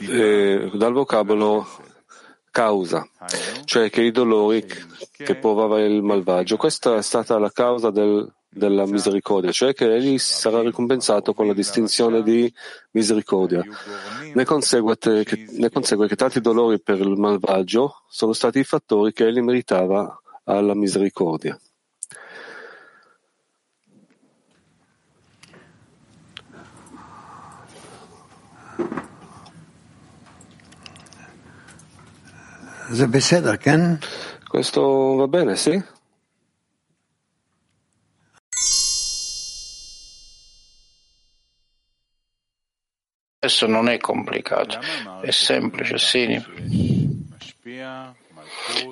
eh, 0.00 0.70
dal 0.74 0.92
vocabolo 0.92 1.66
causa, 2.50 3.08
cioè 3.64 3.90
che 3.90 4.02
i 4.02 4.10
dolori 4.10 4.66
che 5.16 5.36
provava 5.36 5.80
il 5.80 6.02
malvagio. 6.02 6.56
Questa 6.56 6.96
è 6.96 7.02
stata 7.02 7.38
la 7.38 7.52
causa 7.52 7.90
del 7.90 8.32
della 8.48 8.86
misericordia, 8.86 9.52
cioè 9.52 9.74
che 9.74 9.94
egli 9.94 10.18
sarà 10.18 10.62
ricompensato 10.62 11.34
con 11.34 11.46
la 11.46 11.52
distinzione 11.52 12.22
di 12.22 12.52
misericordia. 12.92 13.62
Ne 14.34 14.44
consegue, 14.44 14.96
che, 14.96 15.46
ne 15.50 15.70
consegue 15.70 16.08
che 16.08 16.16
tanti 16.16 16.40
dolori 16.40 16.80
per 16.80 16.98
il 16.98 17.16
malvagio 17.16 18.04
sono 18.08 18.32
stati 18.32 18.60
i 18.60 18.64
fattori 18.64 19.12
che 19.12 19.26
egli 19.26 19.40
meritava 19.40 20.20
alla 20.44 20.74
misericordia. 20.74 21.58
Questo 34.48 35.14
va 35.16 35.28
bene, 35.28 35.56
sì? 35.56 35.96
Questo 43.48 43.66
non 43.66 43.88
è 43.88 43.96
complicato, 43.96 44.78
è 45.22 45.30
semplice, 45.30 45.96
sì. 45.96 46.38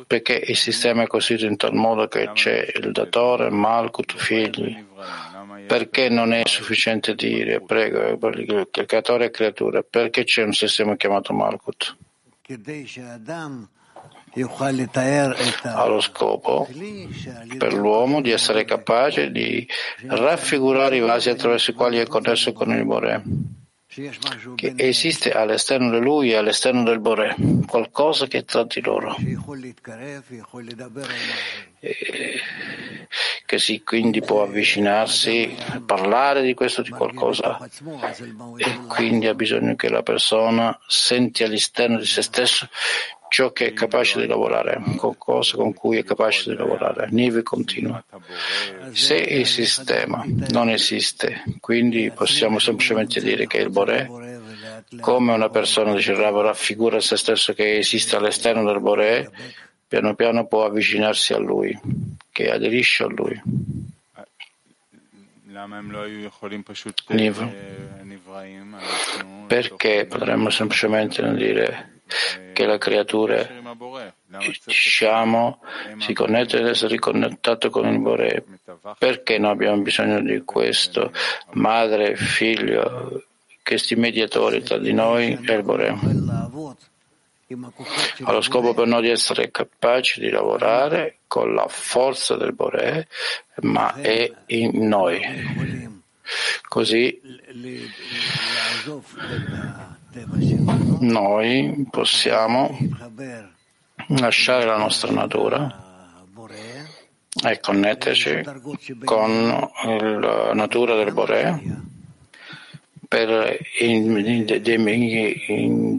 Perché 0.06 0.32
il 0.46 0.56
sistema 0.56 1.02
è 1.02 1.06
costituito 1.06 1.50
in 1.50 1.58
tal 1.58 1.74
modo 1.74 2.08
che 2.08 2.30
c'è 2.32 2.72
il 2.76 2.90
datore, 2.90 3.50
Malkut, 3.50 4.16
figli. 4.16 4.82
Perché 5.66 6.08
non 6.08 6.32
è 6.32 6.40
sufficiente 6.46 7.14
dire, 7.14 7.60
prego, 7.60 8.28
il 8.30 8.66
creatore 8.70 9.26
e 9.26 9.30
creatura? 9.30 9.82
Perché 9.82 10.24
c'è 10.24 10.42
un 10.42 10.54
sistema 10.54 10.96
chiamato 10.96 11.34
Malkut? 11.34 11.94
ha 15.62 15.86
lo 15.86 16.00
scopo 16.00 16.68
per 17.56 17.72
l'uomo 17.72 18.20
di 18.20 18.30
essere 18.30 18.66
capace 18.66 19.30
di 19.30 19.66
raffigurare 20.08 20.96
i 20.96 21.00
vasi 21.00 21.30
attraverso 21.30 21.70
i 21.70 21.74
quali 21.74 21.96
è 21.96 22.06
connesso 22.06 22.52
con 22.52 22.70
il 22.70 22.84
Bore 22.84 23.22
che 24.56 24.74
esiste 24.76 25.32
all'esterno 25.32 25.90
di 25.90 26.00
lui 26.04 26.30
e 26.30 26.36
all'esterno 26.36 26.82
del 26.82 27.00
Bore, 27.00 27.34
qualcosa 27.66 28.26
che 28.26 28.38
è 28.38 28.44
tra 28.44 28.64
di 28.64 28.82
loro, 28.82 29.16
e 31.80 32.40
che 33.46 33.58
si 33.58 33.82
quindi 33.82 34.20
può 34.20 34.42
avvicinarsi, 34.42 35.56
parlare 35.86 36.42
di 36.42 36.52
questo 36.52 36.82
di 36.82 36.90
qualcosa. 36.90 37.58
e 38.56 38.80
quindi 38.86 39.28
ha 39.28 39.34
bisogno 39.34 39.76
che 39.76 39.88
la 39.88 40.02
persona 40.02 40.78
senti 40.86 41.42
all'esterno 41.42 41.98
di 41.98 42.06
se 42.06 42.22
stesso 42.22 42.68
ciò 43.36 43.52
che 43.52 43.66
è 43.66 43.72
capace 43.74 44.18
di 44.18 44.26
lavorare, 44.26 44.80
qualcosa 44.96 45.58
con 45.58 45.74
cui 45.74 45.98
è 45.98 46.04
capace 46.04 46.48
di 46.48 46.56
lavorare. 46.56 47.08
Nive 47.10 47.42
continua. 47.42 48.02
Se 48.92 49.14
il 49.14 49.44
sistema 49.44 50.24
non 50.52 50.70
esiste, 50.70 51.42
quindi 51.60 52.10
possiamo 52.10 52.58
semplicemente 52.58 53.20
dire 53.20 53.46
che 53.46 53.58
il 53.58 53.68
Boré, 53.68 54.08
come 55.00 55.34
una 55.34 55.50
persona 55.50 55.92
dice 55.92 56.14
Rav, 56.14 56.40
raffigura 56.40 56.98
se 56.98 57.18
stesso 57.18 57.52
che 57.52 57.76
esiste 57.76 58.16
all'esterno 58.16 58.64
del 58.64 58.80
Boré, 58.80 59.30
piano 59.86 60.14
piano 60.14 60.46
può 60.46 60.64
avvicinarsi 60.64 61.34
a 61.34 61.38
lui, 61.38 61.78
che 62.32 62.50
aderisce 62.50 63.02
a 63.02 63.08
lui. 63.08 63.38
Perché 69.46 70.06
potremmo 70.06 70.48
semplicemente 70.48 71.34
dire 71.34 71.95
che 72.52 72.66
la 72.66 72.78
creatura 72.78 73.46
diciamo 74.64 75.60
si 75.98 76.12
connette 76.12 76.58
ed 76.58 76.66
essere 76.66 76.92
riconnettato 76.92 77.70
con 77.70 77.86
il 77.88 77.98
Bore. 77.98 78.44
Perché 78.98 79.38
noi 79.38 79.50
abbiamo 79.52 79.82
bisogno 79.82 80.20
di 80.20 80.42
questo? 80.44 81.12
Madre, 81.52 82.16
figlio, 82.16 83.24
questi 83.62 83.96
mediatori 83.96 84.62
tra 84.62 84.78
di 84.78 84.92
noi 84.92 85.38
e 85.44 85.52
il 85.52 85.62
Bore. 85.62 85.98
ha 88.22 88.32
lo 88.32 88.40
scopo 88.40 88.74
per 88.74 88.86
noi 88.86 89.02
di 89.02 89.10
essere 89.10 89.50
capaci 89.50 90.20
di 90.20 90.30
lavorare 90.30 91.18
con 91.26 91.54
la 91.54 91.66
forza 91.68 92.36
del 92.36 92.52
Bore, 92.52 93.08
ma 93.62 93.94
è 93.94 94.32
in 94.46 94.86
noi. 94.86 95.20
Così 96.68 97.20
noi 101.00 101.86
possiamo 101.90 102.76
lasciare 104.08 104.64
la 104.64 104.76
nostra 104.76 105.12
natura 105.12 105.84
e 107.44 107.60
connetterci 107.60 108.42
con 109.04 109.70
la 110.20 110.54
natura 110.54 110.94
del 110.96 111.12
Bore 111.12 111.60
per 113.08 113.58
i 113.80 114.00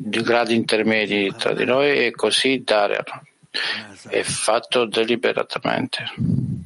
gradi 0.09 0.55
intermedi 0.55 1.33
tra 1.37 1.53
di 1.53 1.65
noi 1.65 2.05
e 2.05 2.11
così 2.11 2.63
dare. 2.63 3.03
È 4.09 4.21
fatto 4.23 4.85
deliberatamente. 4.85 6.56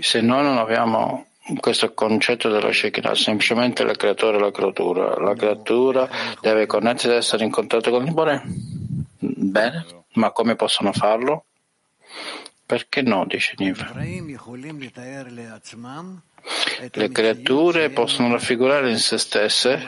Se 0.00 0.20
noi 0.20 0.42
non 0.42 0.58
abbiamo 0.58 1.26
questo 1.60 1.92
concetto 1.92 2.48
della 2.48 2.72
Shekinah, 2.72 3.14
semplicemente 3.14 3.82
il 3.82 3.96
creatore 3.96 4.38
e 4.38 4.40
la 4.40 4.50
creatura. 4.50 5.18
La 5.20 5.34
creatura 5.34 6.08
deve 6.40 6.66
connettersi 6.66 7.06
ed 7.08 7.12
essere 7.12 7.44
in 7.44 7.50
contatto 7.50 7.90
con 7.90 8.06
il 8.06 8.12
Bore. 8.12 8.42
Bene, 9.18 9.86
ma 10.14 10.30
come 10.30 10.56
possono 10.56 10.92
farlo? 10.92 11.44
Perché 12.64 13.02
no, 13.02 13.24
dice 13.26 13.54
Niva. 13.58 13.92
Le 16.92 17.10
creature 17.10 17.90
possono 17.90 18.32
raffigurare 18.32 18.90
in 18.90 18.98
se 18.98 19.18
stesse 19.18 19.80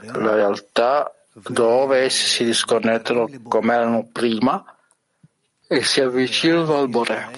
la 0.00 0.34
realtà 0.34 1.12
dove 1.48 1.98
essi 2.00 2.26
si 2.26 2.44
disconnettono 2.44 3.28
come 3.44 3.74
erano 3.74 4.08
prima 4.10 4.64
e 5.66 5.82
si 5.82 6.00
avvicinano 6.00 6.78
al 6.78 6.88
Bore. 6.88 7.30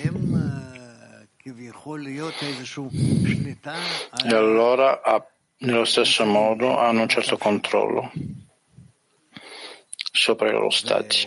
E 4.25 4.35
allora, 4.35 5.01
nello 5.59 5.85
stesso 5.85 6.25
modo, 6.25 6.79
hanno 6.79 7.03
un 7.03 7.09
certo 7.09 7.37
controllo 7.37 8.11
sopra 10.13 10.49
i 10.49 10.53
loro 10.53 10.71
stati. 10.71 11.27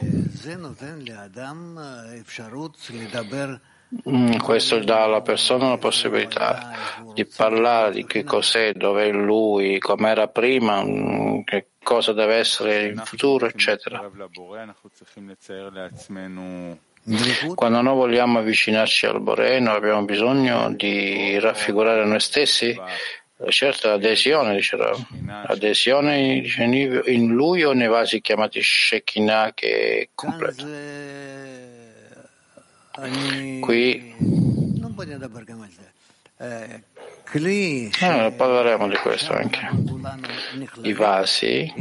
Mm, 4.09 4.37
questo 4.37 4.79
dà 4.79 5.03
alla 5.03 5.21
persona 5.21 5.69
la 5.69 5.77
possibilità 5.77 6.71
di 7.13 7.25
parlare 7.25 7.91
di 7.91 8.05
che 8.05 8.23
cos'è, 8.23 8.73
dove 8.73 9.07
è 9.07 9.11
lui, 9.11 9.77
com'era 9.77 10.27
prima, 10.27 10.83
mm, 10.83 11.41
che 11.43 11.67
cosa 11.83 12.11
deve 12.11 12.35
essere 12.35 12.87
in 12.87 12.97
futuro, 12.97 13.45
eccetera. 13.45 14.09
Quando 17.53 17.81
noi 17.81 17.95
vogliamo 17.95 18.39
avvicinarci 18.39 19.05
al 19.05 19.21
Bore, 19.21 19.59
noi 19.59 19.75
abbiamo 19.75 20.05
bisogno 20.05 20.73
di 20.73 21.37
raffigurare 21.37 22.05
noi 22.05 22.21
stessi 22.21 22.75
certo 23.49 23.91
adesione, 23.91 24.55
diceva, 24.55 24.95
adesione 25.45 26.41
in 27.05 27.27
lui 27.27 27.63
o 27.63 27.73
nei 27.73 27.87
vasi 27.87 28.21
chiamati 28.21 28.61
Shekinah 28.61 29.51
che 29.53 29.99
è 29.99 30.09
completo. 30.15 30.65
Qui 33.59 34.15
eh, 36.37 38.33
parleremo 38.35 38.87
di 38.87 38.95
questo 38.97 39.33
anche. 39.33 39.69
I 40.81 40.93
vasi 40.93 41.73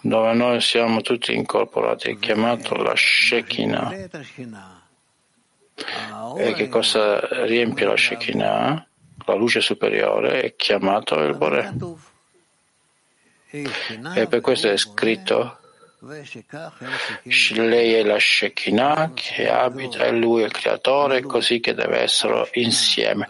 dove 0.00 0.32
noi 0.32 0.60
siamo 0.60 1.00
tutti 1.02 1.34
incorporati 1.34 2.10
è 2.10 2.18
chiamato 2.18 2.74
la 2.76 2.94
Shekinah. 2.94 3.92
E 6.38 6.52
che 6.54 6.68
cosa 6.68 7.44
riempie 7.44 7.86
la 7.86 7.96
Shekinah? 7.96 8.86
la 9.26 9.34
luce 9.34 9.60
superiore 9.60 10.42
è 10.42 10.54
chiamato 10.56 11.18
il 11.20 11.36
Bore. 11.36 11.74
E 13.50 14.26
per 14.26 14.40
questo 14.40 14.68
è 14.68 14.76
scritto 14.76 15.58
lei 17.54 17.94
è 17.94 18.02
la 18.02 18.18
Shekinah 18.18 19.12
che 19.14 19.48
abita 19.50 20.04
e 20.04 20.12
lui 20.12 20.42
è 20.42 20.44
il 20.46 20.52
creatore, 20.52 21.22
così 21.22 21.60
che 21.60 21.74
deve 21.74 22.00
essere 22.00 22.48
insieme. 22.54 23.28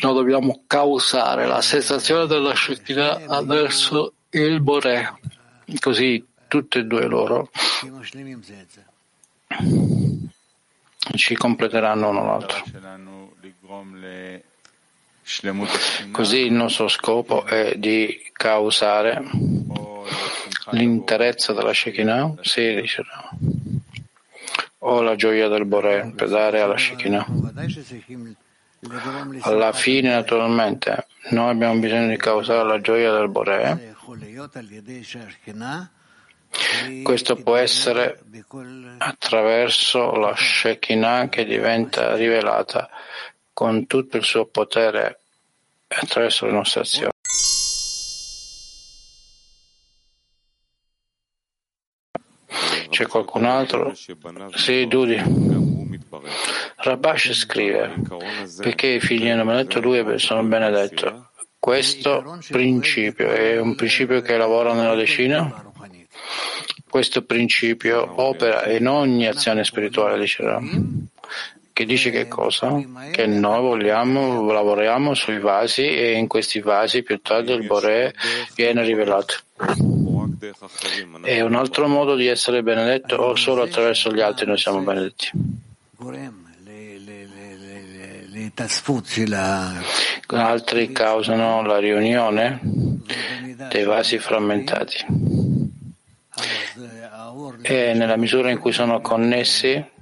Noi 0.00 0.14
dobbiamo 0.14 0.62
causare 0.66 1.46
la 1.46 1.60
sensazione 1.60 2.26
della 2.26 2.54
Shekinah 2.54 3.42
verso 3.42 4.14
il 4.30 4.60
Bore, 4.60 5.18
così 5.80 6.24
tutti 6.48 6.78
e 6.78 6.84
due 6.84 7.06
loro 7.06 7.50
ci 11.14 11.34
completeranno 11.34 12.08
uno 12.08 12.24
l'altro. 12.24 12.62
Così 16.10 16.38
il 16.38 16.52
nostro 16.52 16.88
scopo 16.88 17.44
è 17.44 17.74
di 17.76 18.30
causare 18.32 19.22
l'interezza 20.70 21.52
della 21.52 21.74
Shekinah, 21.74 22.36
sì, 22.40 22.82
o 24.78 25.02
la 25.02 25.16
gioia 25.16 25.48
del 25.48 25.66
Bore 25.66 26.12
per 26.16 26.28
dare 26.28 26.60
alla 26.60 26.78
Shekinah. 26.78 27.26
Alla 29.40 29.72
fine, 29.72 30.10
naturalmente, 30.10 31.06
noi 31.30 31.50
abbiamo 31.50 31.78
bisogno 31.78 32.08
di 32.08 32.16
causare 32.16 32.66
la 32.66 32.80
gioia 32.80 33.12
del 33.12 33.28
Bore. 33.28 33.96
Questo 37.02 37.36
può 37.36 37.56
essere 37.56 38.18
attraverso 38.96 40.12
la 40.12 40.34
Shekinah 40.34 41.28
che 41.28 41.44
diventa 41.44 42.14
rivelata 42.16 42.88
con 43.58 43.88
tutto 43.88 44.16
il 44.16 44.22
suo 44.22 44.46
potere 44.46 45.18
attraverso 45.88 46.46
le 46.46 46.52
nostre 46.52 46.82
azioni. 46.82 47.10
C'è 52.88 53.06
qualcun 53.08 53.46
altro? 53.46 53.96
Sì, 54.54 54.86
Dudi. 54.86 55.20
Rabash 56.76 57.32
scrive, 57.32 57.96
perché 58.58 58.86
i 58.86 59.00
figli 59.00 59.28
hanno 59.28 59.44
benedetto 59.44 59.80
lui 59.80 60.20
sono 60.20 60.44
benedetto. 60.44 61.30
Questo 61.58 62.38
principio 62.46 63.28
è 63.28 63.58
un 63.58 63.74
principio 63.74 64.20
che 64.20 64.36
lavora 64.36 64.72
nella 64.72 64.94
decina? 64.94 65.72
Questo 66.88 67.24
principio 67.24 68.22
opera 68.22 68.68
in 68.70 68.86
ogni 68.86 69.26
azione 69.26 69.64
spirituale, 69.64 70.16
dicerà 70.16 70.60
che 71.78 71.84
dice 71.84 72.10
che 72.10 72.26
cosa? 72.26 72.76
Che 73.12 73.26
noi 73.26 73.60
vogliamo, 73.60 74.50
lavoriamo 74.50 75.14
sui 75.14 75.38
vasi 75.38 75.86
e 75.86 76.14
in 76.14 76.26
questi 76.26 76.58
vasi 76.58 77.04
più 77.04 77.20
tardi 77.20 77.52
il 77.52 77.66
Bore 77.66 78.12
viene 78.56 78.82
rivelato. 78.82 79.34
È 81.22 81.40
un 81.40 81.54
altro 81.54 81.86
modo 81.86 82.16
di 82.16 82.26
essere 82.26 82.64
benedetto 82.64 83.14
o 83.14 83.36
solo 83.36 83.62
attraverso 83.62 84.10
gli 84.12 84.20
altri 84.20 84.46
noi 84.46 84.58
siamo 84.58 84.80
benedetti? 84.80 85.30
Altri 90.26 90.90
causano 90.90 91.62
la 91.62 91.78
riunione 91.78 92.58
dei 93.70 93.84
vasi 93.84 94.18
frammentati. 94.18 94.96
E 97.62 97.92
nella 97.94 98.16
misura 98.16 98.50
in 98.50 98.58
cui 98.58 98.72
sono 98.72 99.00
connessi 99.00 99.96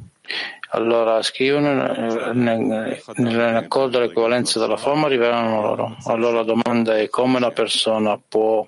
allora 0.70 1.22
scrivono 1.22 2.32
nell'accordo 2.32 4.00
l'equivalenza 4.00 4.58
della 4.58 4.76
forma 4.76 5.08
rivelano 5.08 5.60
loro. 5.62 5.96
Allora 6.06 6.38
la 6.38 6.42
domanda 6.42 6.98
è 6.98 7.08
come 7.08 7.36
una 7.36 7.50
persona 7.50 8.18
può 8.18 8.66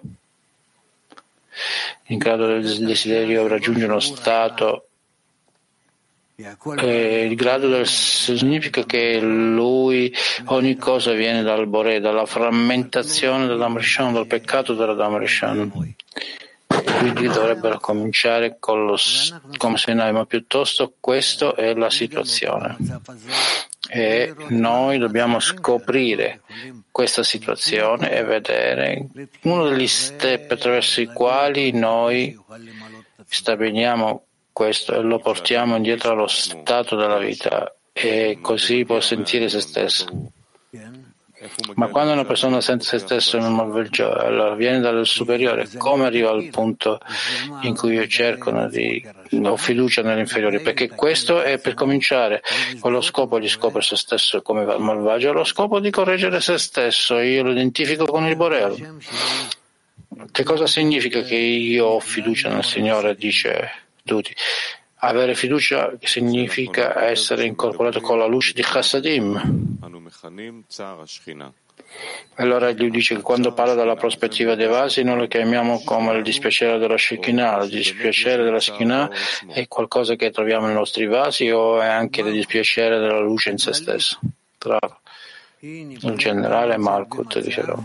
in 2.06 2.18
grado 2.18 2.46
del 2.46 2.84
desiderio 2.84 3.46
raggiungere 3.48 3.90
uno 3.90 4.00
stato 4.00 4.88
eh, 6.76 7.24
il 7.24 7.34
grado 7.34 7.68
del 7.68 7.84
significa 7.84 8.84
che 8.84 9.18
lui 9.18 10.14
ogni 10.46 10.76
cosa 10.76 11.12
viene 11.12 11.42
dal 11.42 11.66
Bore, 11.66 11.98
dalla 11.98 12.26
frammentazione 12.26 13.48
dell'Amrishan, 13.48 14.12
dal 14.12 14.28
peccato 14.28 14.74
della 14.74 14.94
Damrishan 14.94 15.72
quindi 16.82 17.26
dovrebbero 17.28 17.78
cominciare 17.78 18.56
con 18.58 18.86
lo, 18.86 18.96
come 19.56 19.76
Sinai, 19.76 20.12
ma 20.12 20.26
piuttosto 20.26 20.94
questa 20.98 21.54
è 21.54 21.74
la 21.74 21.90
situazione. 21.90 22.76
E 23.90 24.34
noi 24.48 24.98
dobbiamo 24.98 25.40
scoprire 25.40 26.42
questa 26.90 27.22
situazione 27.22 28.10
e 28.10 28.22
vedere 28.22 29.06
uno 29.42 29.68
degli 29.68 29.86
step 29.86 30.50
attraverso 30.50 31.00
i 31.00 31.06
quali 31.06 31.70
noi 31.72 32.38
stabiliamo 33.26 34.24
questo 34.52 34.94
e 34.94 35.00
lo 35.00 35.20
portiamo 35.20 35.76
indietro 35.76 36.10
allo 36.12 36.26
stato 36.26 36.96
della 36.96 37.18
vita 37.18 37.72
e 37.92 38.38
così 38.42 38.84
può 38.84 39.00
sentire 39.00 39.48
se 39.48 39.60
stesso. 39.60 40.06
Ma 41.74 41.88
quando 41.88 42.12
una 42.12 42.24
persona 42.24 42.60
sente 42.60 42.84
se 42.84 42.98
stesso 42.98 43.36
in 43.36 43.44
un 43.44 43.54
Malvelgio, 43.54 44.12
allora 44.12 44.54
viene 44.54 44.80
dal 44.80 45.06
superiore, 45.06 45.68
come 45.76 46.06
arriva 46.06 46.30
al 46.30 46.48
punto 46.50 47.00
in 47.62 47.74
cui 47.76 47.94
io 47.94 48.06
cerco 48.06 48.50
di 48.66 49.04
ho 49.42 49.56
fiducia 49.56 50.02
nell'inferiore? 50.02 50.60
Perché 50.60 50.88
questo 50.88 51.42
è 51.42 51.58
per 51.58 51.74
cominciare 51.74 52.42
con 52.80 52.92
lo 52.92 53.00
scopo 53.00 53.38
di 53.38 53.48
scoprire 53.48 53.84
se 53.84 53.96
stesso 53.96 54.42
come 54.42 54.64
malvagio, 54.64 55.32
lo 55.32 55.44
scopo 55.44 55.80
di 55.80 55.90
correggere 55.90 56.40
se 56.40 56.58
stesso. 56.58 57.18
Io 57.18 57.42
lo 57.42 57.50
identifico 57.50 58.04
con 58.06 58.26
il 58.26 58.36
Borel. 58.36 58.96
Che 60.30 60.42
cosa 60.42 60.66
significa 60.66 61.22
che 61.22 61.36
io 61.36 61.86
ho 61.86 62.00
fiducia 62.00 62.48
nel 62.48 62.64
Signore? 62.64 63.14
Dice 63.14 63.70
Duti. 64.02 64.34
Avere 65.00 65.34
fiducia 65.34 65.92
significa 66.00 67.04
essere 67.04 67.44
incorporato 67.44 68.00
con 68.00 68.18
la 68.18 68.26
luce 68.26 68.52
di 68.52 68.62
Chassadim. 68.62 69.78
Allora 72.34 72.72
lui 72.72 72.90
dice 72.90 73.14
che 73.14 73.22
quando 73.22 73.52
parla 73.52 73.74
dalla 73.74 73.94
prospettiva 73.94 74.54
dei 74.54 74.66
vasi 74.66 75.02
noi 75.02 75.18
lo 75.18 75.26
chiamiamo 75.28 75.82
come 75.84 76.16
il 76.16 76.22
dispiacere 76.22 76.78
della 76.78 76.98
Shekinah. 76.98 77.62
Il 77.62 77.70
dispiacere 77.70 78.42
della 78.42 78.60
Shekinah 78.60 79.10
è 79.48 79.68
qualcosa 79.68 80.16
che 80.16 80.30
troviamo 80.30 80.66
nei 80.66 80.74
nostri 80.74 81.06
vasi 81.06 81.48
o 81.50 81.80
è 81.80 81.86
anche 81.86 82.20
il 82.20 82.32
dispiacere 82.32 82.98
della 82.98 83.20
luce 83.20 83.50
in 83.50 83.58
se 83.58 83.72
stesso? 83.72 84.18
Tra 84.58 84.78
il 85.60 86.16
generale 86.16 86.76
Malkut 86.76 87.38
diceva 87.40 87.82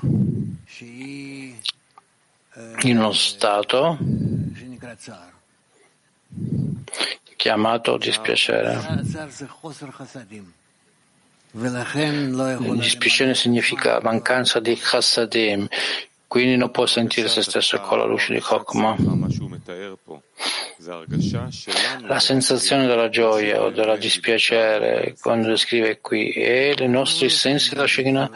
in 2.81 2.97
uno 2.97 3.11
stato 3.13 3.97
chiamato 7.35 7.97
dispiacere. 7.97 8.79
Dispiacere 12.75 13.35
significa 13.35 13.99
mancanza 14.01 14.59
di 14.59 14.75
chassadim, 14.75 15.67
quindi 16.25 16.55
non 16.57 16.71
può 16.71 16.85
sentire 16.87 17.27
se 17.27 17.43
stesso 17.43 17.79
con 17.79 17.99
la 17.99 18.05
luce 18.05 18.33
di 18.33 18.39
Chokmah. 18.39 18.95
La 22.07 22.19
sensazione 22.19 22.87
della 22.87 23.09
gioia 23.09 23.61
o 23.61 23.69
della 23.69 23.95
dispiacere, 23.95 25.15
quando 25.21 25.49
descrive 25.49 25.99
qui, 26.01 26.31
è 26.31 26.73
i 26.77 26.87
nostri 26.87 27.29
sensi 27.29 27.75
della 27.75 27.87
Shekinah, 27.87 28.31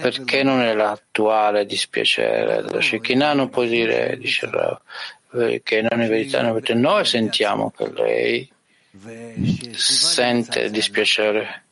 perché 0.00 0.42
non 0.42 0.60
è 0.60 0.72
l'attuale 0.74 1.66
dispiacere 1.66 2.62
della 2.62 2.80
Shekinah? 2.80 3.34
Non 3.34 3.50
può 3.50 3.64
dire, 3.64 4.16
dice 4.16 4.48
Rav, 4.48 4.72
eh, 4.72 4.80
che 5.30 5.82
non 5.82 6.00
è 6.00 6.08
verità, 6.08 6.40
non 6.42 6.50
è 6.50 6.52
verità. 6.54 6.74
Noi 6.74 7.04
sentiamo 7.04 7.70
che 7.70 7.90
lei 7.92 8.50
sente 9.72 10.70
dispiacere, 10.70 11.64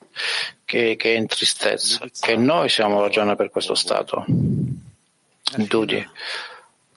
che, 0.65 0.97
che 0.97 1.15
è 1.15 1.17
in 1.17 1.27
tristezza, 1.27 2.07
che 2.21 2.37
noi 2.37 2.69
siamo 2.69 3.01
ragione 3.01 3.35
per 3.37 3.51
questo 3.51 3.75
stato. 3.75 4.25
Dudi. 5.57 6.07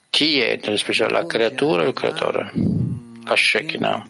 Chi 0.10 0.42
è 0.42 0.60
nello 0.62 0.78
speciale? 0.78 1.14
La 1.14 1.26
creatura 1.26 1.84
o 1.84 1.88
il 1.88 1.94
creatore? 1.94 2.52
La 3.24 3.36
Shekinah, 3.36 4.08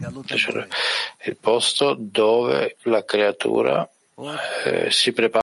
il 1.25 1.37
posto 1.37 1.95
dove 1.97 2.77
la 2.83 3.05
creatura 3.05 3.87
eh, 4.65 4.89
si 4.89 5.11
prepara. 5.11 5.40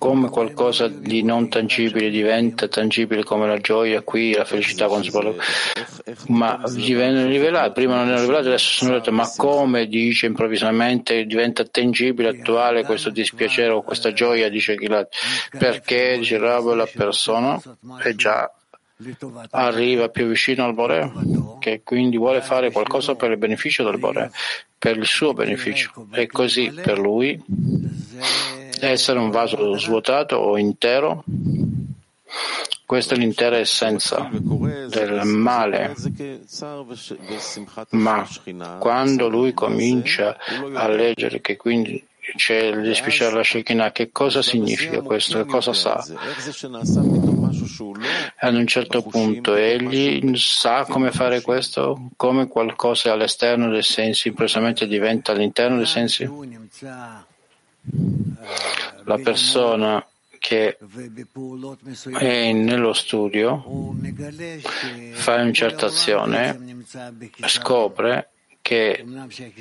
Come 0.00 0.30
qualcosa 0.30 0.88
di 0.88 1.22
non 1.22 1.50
tangibile 1.50 2.08
diventa 2.08 2.68
tangibile 2.68 3.22
come 3.22 3.46
la 3.46 3.58
gioia 3.58 4.00
qui, 4.00 4.32
la 4.32 4.46
felicità 4.46 4.86
quando 4.86 5.04
si 5.04 5.10
parla. 5.10 5.34
Ma 6.28 6.58
gli 6.74 6.94
vengono 6.94 7.26
rivelati, 7.26 7.72
prima 7.72 7.96
non 7.96 8.06
erano 8.06 8.22
rivelati, 8.22 8.46
adesso 8.46 8.70
sono 8.70 8.92
rivelati, 8.92 9.10
ma 9.14 9.30
come 9.36 9.86
dice 9.88 10.24
improvvisamente 10.24 11.26
diventa 11.26 11.64
tangibile, 11.64 12.30
attuale 12.30 12.82
questo 12.82 13.10
dispiacere 13.10 13.72
o 13.72 13.82
questa 13.82 14.14
gioia, 14.14 14.48
dice 14.48 14.74
Gilad, 14.76 15.08
perché 15.58 16.16
dice 16.16 16.38
Rab, 16.38 16.72
la 16.72 16.88
persona 16.90 17.60
è 18.02 18.14
già 18.14 18.50
arriva 19.50 20.08
più 20.08 20.26
vicino 20.26 20.64
al 20.64 20.74
Bore, 20.74 21.12
che 21.58 21.82
quindi 21.84 22.16
vuole 22.16 22.40
fare 22.40 22.70
qualcosa 22.70 23.14
per 23.14 23.30
il 23.30 23.38
beneficio 23.38 23.84
del 23.84 23.98
Bore, 23.98 24.30
per 24.78 24.96
il 24.96 25.06
suo 25.06 25.32
beneficio. 25.32 26.06
E 26.12 26.26
così 26.26 26.70
per 26.70 26.98
lui 26.98 27.40
essere 28.80 29.18
un 29.18 29.30
vaso 29.30 29.76
svuotato 29.76 30.36
o 30.36 30.58
intero, 30.58 31.24
questa 32.86 33.14
è 33.14 33.18
l'intera 33.18 33.56
essenza 33.56 34.28
del 34.32 35.24
male. 35.24 35.94
Ma 37.90 38.26
quando 38.78 39.28
lui 39.28 39.52
comincia 39.54 40.36
a 40.74 40.88
leggere 40.88 41.40
che 41.40 41.56
quindi 41.56 42.04
c'è 42.36 42.58
il 42.58 42.82
dispiacere 42.82 43.30
della 43.30 43.44
Shekinah, 43.44 43.92
che 43.92 44.10
cosa 44.12 44.42
significa 44.42 45.00
questo? 45.02 45.38
Che 45.38 45.50
cosa 45.50 45.72
sa? 45.72 46.04
Ad 48.42 48.54
un 48.54 48.66
certo 48.66 49.02
punto 49.02 49.54
egli 49.54 50.36
sa 50.36 50.84
come 50.84 51.10
fare 51.10 51.40
questo, 51.42 52.10
come 52.16 52.48
qualcosa 52.48 53.12
all'esterno 53.12 53.70
dei 53.70 53.82
sensi 53.82 54.28
improvvisamente 54.28 54.86
diventa 54.86 55.32
all'interno 55.32 55.76
dei 55.76 55.86
sensi. 55.86 56.28
La 59.04 59.18
persona 59.22 60.04
che 60.38 60.78
è 62.18 62.52
nello 62.52 62.92
studio 62.94 63.62
fa 65.12 65.34
una 65.34 65.52
certa 65.52 65.86
azione, 65.86 66.84
scopre 67.46 68.30
che 68.62 69.04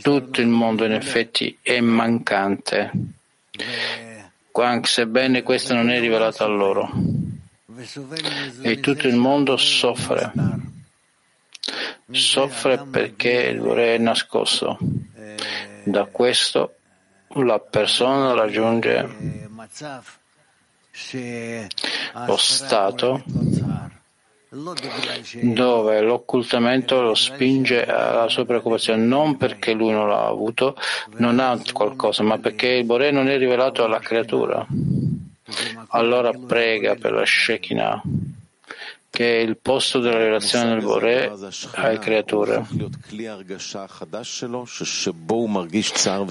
tutto 0.01 0.41
il 0.41 0.47
mondo 0.47 0.85
in 0.85 0.93
effetti 0.93 1.57
è 1.61 1.79
mancante, 1.81 2.91
sebbene 4.83 5.43
questo 5.43 5.73
non 5.73 5.89
è 5.89 5.99
rivelato 5.99 6.43
a 6.43 6.47
loro. 6.47 6.91
E 8.61 8.79
tutto 8.79 9.07
il 9.07 9.15
mondo 9.15 9.55
soffre. 9.55 10.31
Soffre 12.11 12.85
perché 12.89 13.29
il 13.29 13.59
vorrei 13.59 13.95
è 13.95 13.97
nascosto. 13.97 14.77
Da 15.83 16.05
questo 16.05 16.75
la 17.35 17.59
persona 17.59 18.33
raggiunge 18.33 19.47
lo 22.25 22.37
stato 22.37 23.23
dove 25.41 26.01
l'occultamento 26.01 27.01
lo 27.01 27.13
spinge 27.13 27.85
alla 27.85 28.27
sua 28.29 28.45
preoccupazione 28.45 29.03
non 29.03 29.37
perché 29.37 29.73
lui 29.73 29.91
non 29.91 30.09
l'ha 30.09 30.25
avuto, 30.25 30.75
non 31.17 31.39
ha 31.39 31.59
qualcosa, 31.71 32.23
ma 32.23 32.39
perché 32.39 32.67
il 32.69 32.85
Bore 32.85 33.11
non 33.11 33.29
è 33.29 33.37
rivelato 33.37 33.83
alla 33.83 33.99
creatura. 33.99 34.65
Allora 35.89 36.31
prega 36.31 36.95
per 36.95 37.11
la 37.11 37.25
Shekinah 37.25 38.01
che 39.09 39.39
è 39.39 39.41
il 39.41 39.57
posto 39.57 39.99
della 39.99 40.17
relazione 40.17 40.69
del 40.69 40.83
Bore 40.83 41.31
alle 41.73 41.99
creature. 41.99 42.65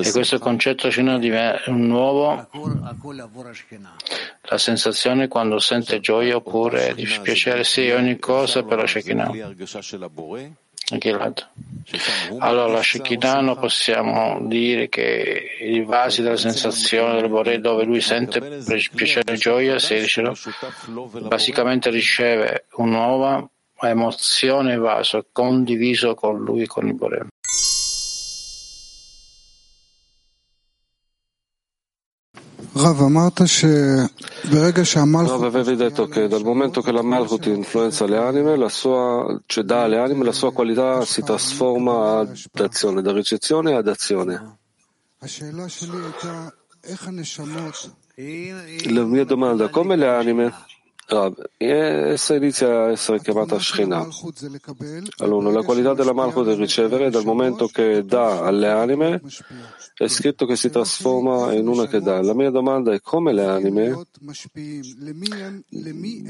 E 0.00 0.12
questo 0.12 0.38
concetto 0.38 0.90
Shina 0.90 1.18
diventa 1.18 1.70
un 1.70 1.86
nuovo 1.86 2.48
la 4.42 4.58
sensazione 4.58 5.28
quando 5.28 5.58
sente 5.58 6.00
gioia 6.00 6.36
oppure 6.36 6.94
dispiacere, 6.94 7.64
sì, 7.64 7.90
ogni 7.90 8.18
cosa 8.18 8.62
per 8.62 8.78
la 8.78 8.86
Shekinah. 8.86 9.32
Allora, 12.38 12.72
la 12.72 12.82
Shekinah 12.82 13.56
possiamo 13.56 14.46
dire 14.46 14.88
che 14.88 15.56
i 15.60 15.82
vasi 15.82 16.22
della 16.22 16.36
sensazione 16.36 17.20
del 17.20 17.30
Bore 17.30 17.60
dove 17.60 17.84
lui 17.84 18.00
sente 18.00 18.40
piacere 18.94 19.34
e 19.34 19.36
gioia, 19.36 19.78
se 19.78 20.06
basicamente 21.22 21.90
riceve 21.90 22.66
una 22.76 22.96
nuova 22.98 23.48
emozione 23.80 24.76
vaso 24.76 25.26
condiviso 25.30 26.14
con 26.14 26.38
lui, 26.38 26.66
con 26.66 26.86
il 26.86 26.94
Bore. 26.94 27.26
Rav, 35.26 35.42
avevi 35.42 35.74
detto 35.74 36.06
che 36.06 36.28
dal 36.28 36.44
momento 36.44 36.80
che 36.80 36.92
la 36.92 37.02
Malchut 37.02 37.46
influenza 37.46 38.06
le 38.06 38.16
anime, 38.16 38.56
la 38.56 38.68
sua, 38.68 39.40
cioè 39.46 39.64
dà 39.64 39.82
alle 39.82 39.98
anime, 39.98 40.24
la 40.24 40.32
sua 40.32 40.52
qualità 40.52 41.04
si 41.04 41.22
trasforma 41.22 42.20
ad 42.20 42.38
azione, 42.54 43.02
da 43.02 43.12
ricezione 43.12 43.74
ad 43.74 43.88
azione. 43.88 44.58
La 48.90 49.04
mia 49.04 49.24
domanda, 49.24 49.68
come 49.68 49.96
le 49.96 50.08
anime 50.08 50.52
essa 51.56 52.34
inizia 52.34 52.84
a 52.84 52.90
essere 52.90 53.20
chiamata 53.20 53.58
Shekhinah. 53.58 54.08
Allora, 55.18 55.50
la 55.50 55.62
qualità 55.62 55.94
della 55.94 56.12
Malchut 56.12 56.48
è 56.48 56.56
ricevere 56.56 57.08
dal 57.08 57.24
momento 57.24 57.66
che 57.68 58.04
dà 58.04 58.44
alle 58.44 58.68
anime 58.68 59.22
è 59.94 60.06
scritto 60.06 60.46
che 60.46 60.54
si 60.54 60.70
trasforma 60.70 61.52
in 61.54 61.66
una 61.66 61.86
che 61.86 62.00
dà. 62.00 62.22
La 62.22 62.34
mia 62.34 62.50
domanda 62.50 62.92
è 62.92 63.00
come 63.00 63.32
le 63.32 63.46
anime 63.46 64.06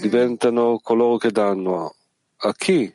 diventano 0.01 0.79
coloro 0.83 1.17
che 1.17 1.31
danno? 1.33 1.95
A 2.41 2.53
chi 2.53 2.95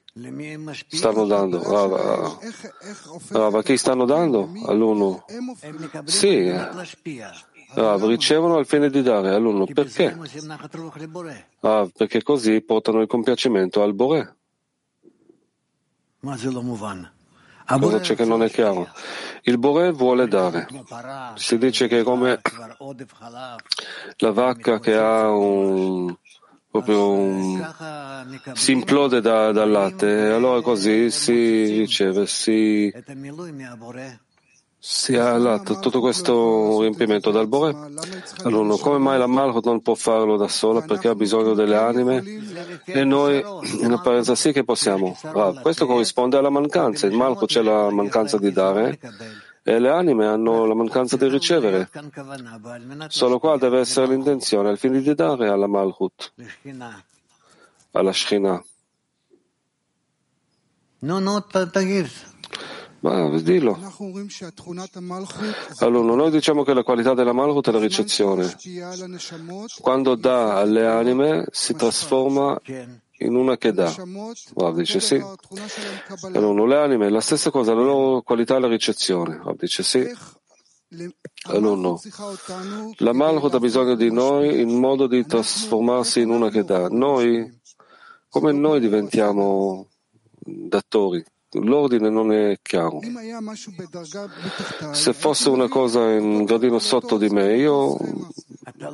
stanno 0.88 1.26
dando? 1.26 1.62
Rav, 1.62 2.40
Rav, 3.28 3.56
a 3.56 3.62
chi 3.62 3.76
stanno 3.76 4.06
dando? 4.06 4.50
All'uno? 4.66 5.26
Sì. 6.06 6.50
Rav, 7.76 8.06
ricevono 8.06 8.58
al 8.58 8.66
fine 8.66 8.90
di 8.90 9.02
dare 9.02 9.34
all'uno. 9.34 9.66
Perché? 9.66 10.18
Ah, 11.62 11.88
perché 11.96 12.22
così 12.22 12.62
portano 12.62 13.02
il 13.02 13.08
compiacimento 13.08 13.82
al 13.82 13.94
Bore. 13.94 14.36
Cosa 17.80 18.00
c'è 18.00 18.16
che 18.16 18.26
non 18.26 18.44
è 18.44 18.50
chiaro? 18.50 18.90
Il 19.44 19.58
Bore 19.58 19.92
vuole 19.92 20.28
dare. 20.28 20.68
Si 21.36 21.58
dice 21.58 21.88
che 21.88 22.00
è 22.00 22.04
come 22.04 22.40
la 24.18 24.32
vacca 24.32 24.80
che 24.80 24.96
ha 24.96 25.30
un, 25.30 26.16
proprio 26.70 27.10
un, 27.10 27.74
si 28.54 28.72
implode 28.72 29.22
da, 29.22 29.52
dal 29.52 29.70
latte, 29.70 30.30
allora 30.30 30.62
così 30.62 31.12
si 31.12 31.78
riceve, 31.78 32.26
si, 32.26 32.94
si 34.86 35.16
ha 35.16 35.38
lato, 35.38 35.80
tutto 35.80 36.02
questo 36.02 36.82
riempimento 36.82 37.32
dal 37.32 37.48
Bore. 37.48 37.74
Allora, 38.44 38.76
come 38.76 38.98
mai 38.98 39.18
la 39.18 39.28
Malchut 39.28 39.64
non 39.64 39.82
può 39.82 39.96
farlo 39.96 40.36
da 40.36 40.50
sola? 40.50 40.82
Perché 40.82 41.08
ha 41.08 41.16
bisogno 41.16 41.54
delle 41.54 41.78
anime 41.78 42.22
e 42.84 43.06
noi 43.06 43.42
in 43.80 43.94
apparenza 43.94 44.36
sì 44.36 44.52
che 44.52 44.66
possiamo. 44.66 45.18
Ah, 45.22 45.54
questo 45.62 45.86
corrisponde 45.86 46.36
alla 46.36 46.50
mancanza. 46.50 47.08
In 47.08 47.16
Malchut 47.16 47.48
c'è 47.48 47.62
la 47.62 47.90
mancanza 47.92 48.38
di 48.38 48.52
dare 48.52 49.00
e 49.64 49.80
le 49.80 49.90
anime 49.90 50.28
hanno 50.28 50.66
la 50.66 50.76
mancanza 50.76 51.16
di 51.16 51.30
ricevere. 51.30 51.90
Solo 53.08 53.40
qua 53.40 53.58
deve 53.58 53.80
essere 53.80 54.08
l'intenzione 54.08 54.68
al 54.68 54.78
fine 54.78 55.00
di 55.00 55.16
dare 55.16 55.48
alla 55.48 55.68
Malchut, 55.68 56.34
alla 57.92 58.12
Shekhinah. 58.12 58.64
No, 61.00 61.20
no, 61.20 61.46
ma 63.04 63.30
dillo. 63.42 63.78
Allora, 65.80 66.16
noi 66.16 66.32
diciamo 66.32 66.64
che 66.64 66.74
la 66.74 66.84
qualità 66.84 67.14
della 67.14 67.34
Malchut 67.34 67.68
è 67.68 67.72
la 67.74 67.80
ricezione. 67.80 68.56
Quando 69.82 70.16
dà 70.16 70.56
alle 70.56 70.88
anime 70.88 71.46
si 71.52 71.74
trasforma 71.74 72.58
in 73.18 73.36
una 73.36 73.58
che 73.58 73.74
dà. 73.74 73.94
Rav 74.56 74.76
dice 74.78 75.02
sì. 75.02 75.22
Allora, 76.32 76.66
le 76.66 76.78
anime, 76.78 77.10
la 77.10 77.20
stessa 77.20 77.52
cosa, 77.52 77.74
la 77.74 77.82
loro 77.82 78.22
qualità 78.22 78.56
è 78.56 78.60
la 78.60 78.70
ricezione. 78.70 79.42
Rav 79.44 79.58
dice 79.58 79.84
sì. 79.84 80.10
Allora, 81.48 81.98
la 83.00 83.14
Malchut 83.14 83.54
ha 83.54 83.60
bisogno 83.60 83.96
di 83.96 84.14
noi 84.14 84.62
in 84.62 84.80
modo 84.80 85.08
di 85.08 85.26
trasformarsi 85.26 86.22
in 86.22 86.30
una 86.30 86.50
che 86.50 86.64
dà. 86.64 86.88
Noi, 86.88 87.60
come 88.30 88.54
noi 88.54 88.80
diventiamo 88.80 89.90
datori? 90.40 91.22
L'ordine 91.54 92.10
non 92.10 92.32
è 92.32 92.60
chiaro. 92.62 93.00
Se 94.92 95.14
fosse 95.14 95.50
una 95.50 95.68
cosa 95.68 96.12
in 96.12 96.24
un 96.24 96.44
gradino 96.44 96.80
sotto 96.80 97.18
di 97.18 97.30
me, 97.30 97.56
io 97.56 97.98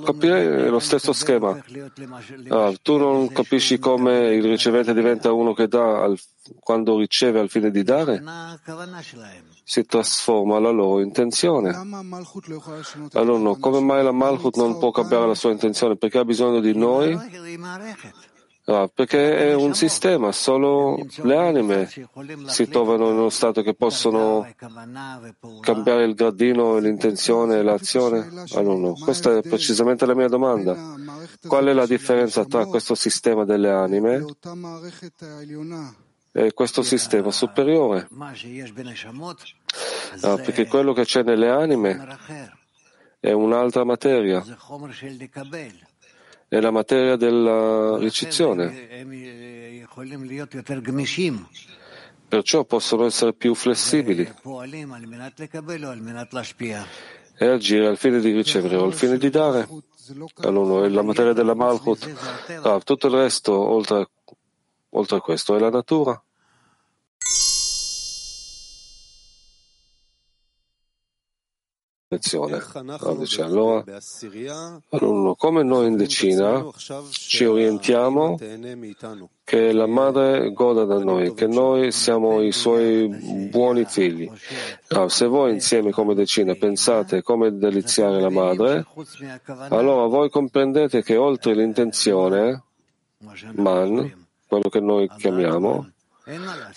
capirei 0.03 0.69
lo 0.69 0.79
stesso 0.79 1.13
schema. 1.13 1.57
Ah, 2.49 2.73
tu 2.81 2.97
non 2.97 3.29
capisci 3.29 3.79
come 3.79 4.33
il 4.33 4.43
ricevente 4.43 4.93
diventa 4.93 5.31
uno 5.31 5.53
che 5.53 5.67
dà 5.67 6.01
al, 6.01 6.19
quando 6.59 6.97
riceve 6.97 7.39
al 7.39 7.49
fine 7.49 7.71
di 7.71 7.83
dare? 7.83 8.21
Si 9.63 9.85
trasforma 9.85 10.59
la 10.59 10.71
loro 10.71 11.01
intenzione. 11.01 11.75
Allora, 13.13 13.55
come 13.59 13.79
mai 13.79 14.03
la 14.03 14.11
Malchut 14.11 14.57
non 14.57 14.79
può 14.79 14.91
cambiare 14.91 15.27
la 15.27 15.35
sua 15.35 15.51
intenzione? 15.51 15.95
Perché 15.95 16.17
ha 16.17 16.25
bisogno 16.25 16.59
di 16.59 16.75
noi? 16.75 17.17
No, 18.69 18.87
perché 18.93 19.49
è 19.49 19.55
un 19.55 19.73
sistema, 19.73 20.31
solo 20.31 21.03
le 21.23 21.35
anime 21.35 21.89
si 22.45 22.67
trovano 22.67 23.09
in 23.09 23.17
uno 23.17 23.29
stato 23.29 23.63
che 23.63 23.73
possono 23.73 24.47
cambiare 25.59 26.03
il 26.03 26.13
gradino, 26.13 26.77
l'intenzione 26.77 27.57
e 27.57 27.63
l'azione? 27.63 28.29
Ah, 28.53 28.61
no, 28.61 28.77
no. 28.77 28.93
Questa 28.93 29.37
è 29.37 29.41
precisamente 29.41 30.05
la 30.05 30.13
mia 30.13 30.27
domanda. 30.27 30.77
Qual 31.47 31.65
è 31.65 31.73
la 31.73 31.87
differenza 31.87 32.45
tra 32.45 32.67
questo 32.67 32.93
sistema 32.93 33.43
delle 33.43 33.71
anime 33.71 34.23
e 36.31 36.53
questo 36.53 36.83
sistema 36.83 37.31
superiore? 37.31 38.07
No, 40.21 40.35
perché 40.35 40.67
quello 40.67 40.93
che 40.93 41.05
c'è 41.05 41.23
nelle 41.23 41.49
anime 41.49 42.19
è 43.19 43.31
un'altra 43.31 43.83
materia 43.83 44.45
è 46.49 46.59
la 46.59 46.71
materia 46.71 47.15
della 47.15 47.97
ricezione. 47.99 48.87
Perciò 52.27 52.63
possono 52.65 53.05
essere 53.05 53.33
più 53.33 53.53
flessibili 53.53 54.33
e 57.37 57.45
agire 57.45 57.87
al 57.87 57.97
fine 57.97 58.19
di 58.19 58.31
ricevere 58.31 58.75
o 58.75 58.85
al 58.85 58.93
fine 58.93 59.17
di 59.17 59.29
dare. 59.29 59.67
Allora, 60.41 60.87
è 60.87 60.89
la 60.89 61.03
materia 61.03 61.33
della 61.33 61.53
Malchut. 61.53 62.15
Ah, 62.63 62.79
tutto 62.79 63.07
il 63.07 63.13
resto, 63.13 63.53
oltre, 63.53 64.09
oltre 64.89 65.17
a 65.17 65.21
questo, 65.21 65.55
è 65.55 65.59
la 65.59 65.69
natura. 65.69 66.21
Lezione. 72.09 72.59
Dice, 73.17 73.43
allora, 73.43 73.83
allora, 74.89 75.33
come 75.35 75.63
noi 75.63 75.87
in 75.87 75.95
decina 75.95 76.65
ci 77.11 77.45
orientiamo 77.45 78.37
che 79.43 79.71
la 79.71 79.85
madre 79.85 80.51
goda 80.51 80.85
da 80.85 80.97
noi, 80.97 81.35
che 81.35 81.45
noi 81.45 81.91
siamo 81.91 82.41
i 82.41 82.51
suoi 82.51 83.07
buoni 83.51 83.85
figli. 83.85 84.29
Ah, 84.89 85.07
se 85.07 85.27
voi 85.27 85.53
insieme 85.53 85.91
come 85.91 86.15
decina 86.15 86.55
pensate 86.55 87.21
come 87.21 87.55
deliziare 87.55 88.19
la 88.19 88.31
madre, 88.31 88.85
allora 89.69 90.07
voi 90.07 90.29
comprendete 90.31 91.03
che 91.03 91.15
oltre 91.15 91.53
l'intenzione, 91.53 92.63
man, 93.53 94.27
quello 94.47 94.69
che 94.69 94.79
noi 94.79 95.07
chiamiamo, 95.15 95.91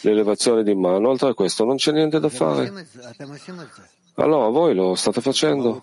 l'elevazione 0.02 0.62
di 0.62 0.74
mano, 0.74 1.08
oltre 1.08 1.30
a 1.30 1.34
questo 1.34 1.64
non 1.64 1.76
c'è 1.76 1.92
niente 1.92 2.20
da 2.20 2.28
fare. 2.28 2.70
Allora 4.14 4.48
voi 4.48 4.74
lo 4.74 4.94
state 4.94 5.20
facendo. 5.22 5.82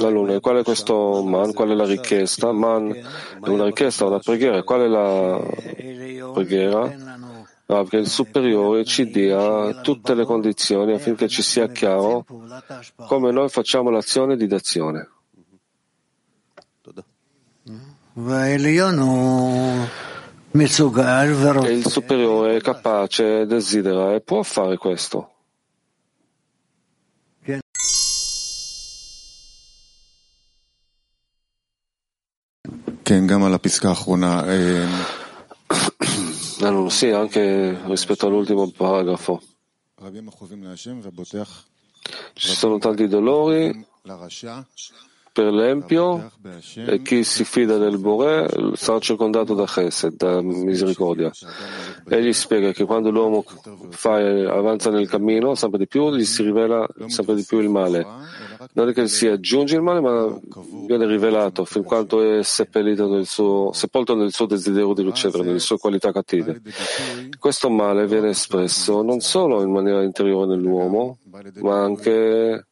Allora, 0.00 0.40
qual 0.40 0.56
è 0.56 0.62
questo 0.64 1.22
man? 1.22 1.52
Qual 1.52 1.70
è 1.70 1.74
la 1.74 1.84
richiesta? 1.84 2.50
Man 2.52 2.90
è 2.90 3.48
una 3.48 3.64
richiesta, 3.64 4.06
una 4.06 4.18
preghiera. 4.18 4.62
Qual 4.64 4.80
è 4.80 4.86
la 4.88 6.32
preghiera? 6.32 6.96
Ah, 7.68 7.84
che 7.84 7.96
il 7.96 8.08
superiore 8.08 8.84
ci 8.84 9.10
dia 9.10 9.80
tutte 9.80 10.14
le 10.14 10.24
condizioni 10.24 10.92
affinché 10.92 11.26
ci 11.26 11.42
sia 11.42 11.68
chiaro 11.68 12.24
come 13.06 13.32
noi 13.32 13.48
facciamo 13.48 13.90
l'azione 13.90 14.36
di 14.36 14.46
dazione. 14.46 15.10
E 21.66 21.72
il 21.72 21.86
superiore 21.86 22.56
è 22.56 22.60
capace, 22.60 23.46
desidera 23.46 24.14
e 24.14 24.20
può 24.20 24.42
fare 24.42 24.76
questo. 24.76 25.35
Allora, 36.60 36.90
sì, 36.90 37.10
anche 37.10 37.78
rispetto 37.86 38.26
all'ultimo 38.26 38.70
paragrafo. 38.70 39.42
Ci 42.34 42.54
sono 42.54 42.78
tanti 42.78 43.08
dolori 43.08 43.86
per 45.36 45.52
l'empio 45.52 46.32
e 46.86 47.02
chi 47.02 47.22
si 47.22 47.44
fida 47.44 47.76
del 47.76 47.98
Bore 47.98 48.48
sarà 48.72 48.98
circondato 49.00 49.52
da 49.52 49.66
Chesed, 49.66 50.16
da 50.16 50.40
misericordia. 50.40 51.30
Egli 52.08 52.32
spiega 52.32 52.72
che 52.72 52.86
quando 52.86 53.10
l'uomo 53.10 53.44
fa, 53.90 54.14
avanza 54.16 54.88
nel 54.88 55.08
cammino, 55.08 55.54
sempre 55.54 55.78
di 55.78 55.86
più 55.86 56.10
gli 56.14 56.24
si 56.24 56.42
rivela 56.42 56.86
sempre 57.08 57.34
di 57.34 57.44
più 57.44 57.58
il 57.58 57.68
male. 57.68 58.06
Non 58.72 58.88
è 58.88 58.92
che 58.92 59.06
si 59.08 59.26
aggiunge 59.26 59.76
il 59.76 59.82
male, 59.82 60.00
ma 60.00 60.38
viene 60.86 61.06
rivelato 61.06 61.64
fin 61.64 61.82
quanto 61.82 62.20
è 62.22 62.42
seppellito 62.42 63.08
nel 63.08 63.26
suo, 63.26 63.72
sepolto 63.72 64.14
nel 64.14 64.32
suo 64.32 64.46
desiderio 64.46 64.92
di 64.92 65.02
ricevere, 65.02 65.44
nelle 65.44 65.58
sue 65.58 65.78
qualità 65.78 66.12
cattive. 66.12 66.60
Questo 67.38 67.70
male 67.70 68.06
viene 68.06 68.30
espresso 68.30 69.02
non 69.02 69.20
solo 69.20 69.62
in 69.62 69.70
maniera 69.70 70.02
interiore 70.02 70.46
nell'uomo, 70.46 71.18
ma 71.60 71.82
anche 71.82 72.66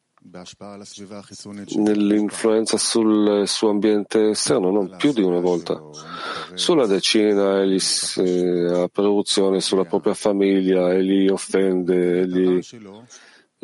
nell'influenza 1.75 2.77
sul 2.77 3.43
suo 3.47 3.69
ambiente 3.69 4.29
esterno, 4.29 4.71
non 4.71 4.95
più 4.97 5.13
di 5.13 5.21
una 5.21 5.39
volta. 5.39 5.81
Sulla 6.55 6.87
decina 6.87 7.61
egli 7.61 7.79
ha 8.71 8.87
produzione 8.87 9.61
sulla 9.61 9.85
propria 9.85 10.13
famiglia, 10.13 10.93
egli 10.93 11.27
offende, 11.27 12.21
egli 12.21 12.59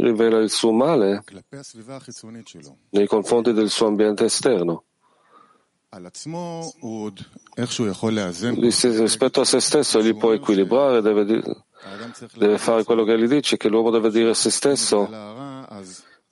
rivela 0.01 0.39
il 0.39 0.49
suo 0.49 0.71
male 0.71 1.23
nei 2.89 3.07
confronti 3.07 3.53
del 3.53 3.69
suo 3.69 3.87
ambiente 3.87 4.25
esterno. 4.25 4.85
Rispetto 8.93 9.41
a 9.41 9.45
se 9.45 9.59
stesso 9.59 9.99
egli 9.99 10.15
può 10.15 10.31
equilibrare, 10.31 11.01
deve, 11.01 11.25
deve 11.25 12.57
fare 12.57 12.83
quello 12.83 13.03
che 13.03 13.13
egli 13.13 13.27
dice, 13.27 13.57
che 13.57 13.67
l'uomo 13.67 13.89
deve 13.89 14.09
dire 14.09 14.29
a 14.29 14.33
se 14.33 14.49
stesso 14.49 15.09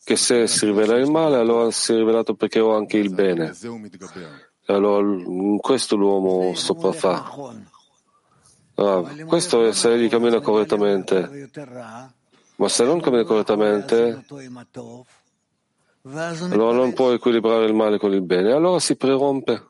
che 0.09 0.15
se 0.15 0.47
si 0.47 0.65
rivela 0.65 0.97
il 0.97 1.07
male, 1.09 1.38
allora 1.38 1.70
si 1.70 1.93
è 1.93 1.95
rivelato 1.95 2.34
perché 2.34 2.59
ho 2.59 2.76
anche 2.76 2.97
il 2.97 3.13
bene. 3.13 3.53
E 4.65 4.74
allora 4.74 5.05
questo 5.59 5.95
l'uomo 5.95 6.55
sopraffa. 6.55 7.32
Ah, 8.76 9.03
questo 9.26 9.67
è 9.67 9.74
se 9.74 9.93
egli 9.93 10.09
cammina 10.09 10.39
correttamente. 10.39 11.49
Ma 12.60 12.68
se 12.68 12.84
non 12.84 12.99
cammina 12.99 13.24
correttamente, 13.24 14.26
allora 16.03 16.74
non 16.74 16.93
può 16.93 17.14
equilibrare 17.14 17.66
il 17.66 17.74
male 17.74 17.97
con 17.97 18.12
il 18.14 18.22
bene, 18.22 18.51
allora 18.51 18.80
si 18.80 18.97
prerompe. 18.97 19.66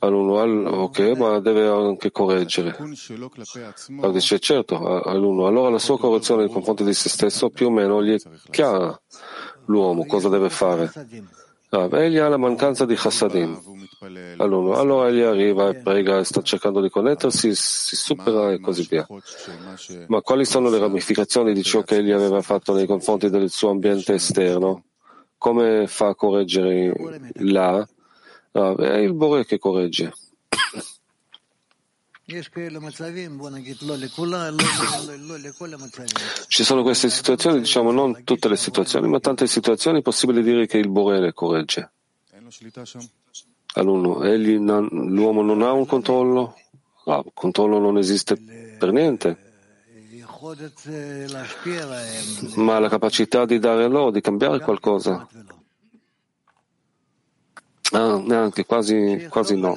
All'uno, 0.00 0.34
ok, 0.82 0.98
ma 1.16 1.38
deve 1.38 1.68
anche 1.68 2.10
correggere. 2.10 2.76
Allora 2.76 4.12
dice 4.12 4.38
certo, 4.40 5.02
all'uno, 5.04 5.46
allora 5.46 5.70
la 5.70 5.78
sua 5.78 5.98
correzione 5.98 6.44
nei 6.44 6.52
confronti 6.52 6.82
di 6.84 6.92
se 6.92 7.08
stesso 7.08 7.48
più 7.50 7.68
o 7.68 7.70
meno 7.70 8.02
gli 8.02 8.12
è 8.12 8.18
chiara 8.50 9.00
l'uomo 9.66 10.04
cosa 10.04 10.28
deve 10.28 10.50
fare. 10.50 10.90
Egli 11.70 12.18
ha 12.18 12.28
la 12.28 12.36
mancanza 12.36 12.84
di 12.84 12.94
chassadim. 12.94 13.60
Allora, 14.36 14.78
allora 14.78 15.08
egli 15.08 15.22
arriva 15.22 15.70
e 15.70 15.76
prega, 15.76 16.22
sta 16.22 16.42
cercando 16.42 16.80
di 16.80 16.88
connettersi, 16.90 17.54
si 17.54 17.96
supera 17.96 18.52
e 18.52 18.60
così 18.60 18.86
via. 18.88 19.06
Ma 20.06 20.20
quali 20.20 20.44
sono 20.44 20.68
le 20.68 20.78
ramificazioni 20.78 21.52
di 21.52 21.62
ciò 21.62 21.82
che 21.82 21.96
egli 21.96 22.12
aveva 22.12 22.42
fatto 22.42 22.72
nei 22.74 22.86
confronti 22.86 23.30
del 23.30 23.50
suo 23.50 23.70
ambiente 23.70 24.14
esterno? 24.14 24.84
Come 25.38 25.86
fa 25.86 26.08
a 26.08 26.14
correggere 26.14 26.92
là? 27.40 27.86
Ah, 28.52 28.74
è 28.74 28.98
il 28.98 29.14
Bore 29.14 29.44
che 29.44 29.58
corregge. 29.58 30.12
Ci 36.48 36.64
sono 36.64 36.82
queste 36.82 37.08
situazioni, 37.08 37.60
diciamo 37.60 37.92
non 37.92 38.24
tutte 38.24 38.48
le 38.48 38.56
situazioni, 38.56 39.06
ma 39.06 39.20
tante 39.20 39.46
situazioni 39.46 40.00
è 40.00 40.02
possibile 40.02 40.42
dire 40.42 40.66
che 40.66 40.78
il 40.78 40.88
Bore 40.88 41.20
le 41.20 41.32
corregge. 41.32 41.88
All'uno, 43.74 44.24
egli, 44.24 44.56
l'uomo 44.56 45.42
non 45.42 45.62
ha 45.62 45.70
un 45.70 45.86
controllo? 45.86 46.56
Ah, 47.04 47.22
il 47.24 47.30
controllo 47.32 47.78
non 47.78 47.96
esiste 47.96 48.36
per 48.76 48.90
niente. 48.90 49.38
Ma 52.56 52.80
la 52.80 52.88
capacità 52.88 53.44
di 53.44 53.60
dare 53.60 53.86
loro, 53.86 54.10
di 54.10 54.20
cambiare 54.20 54.58
qualcosa. 54.58 55.28
Ah, 57.92 58.18
neanche, 58.18 58.66
quasi, 58.66 59.28
quasi 59.30 59.56
no. 59.56 59.76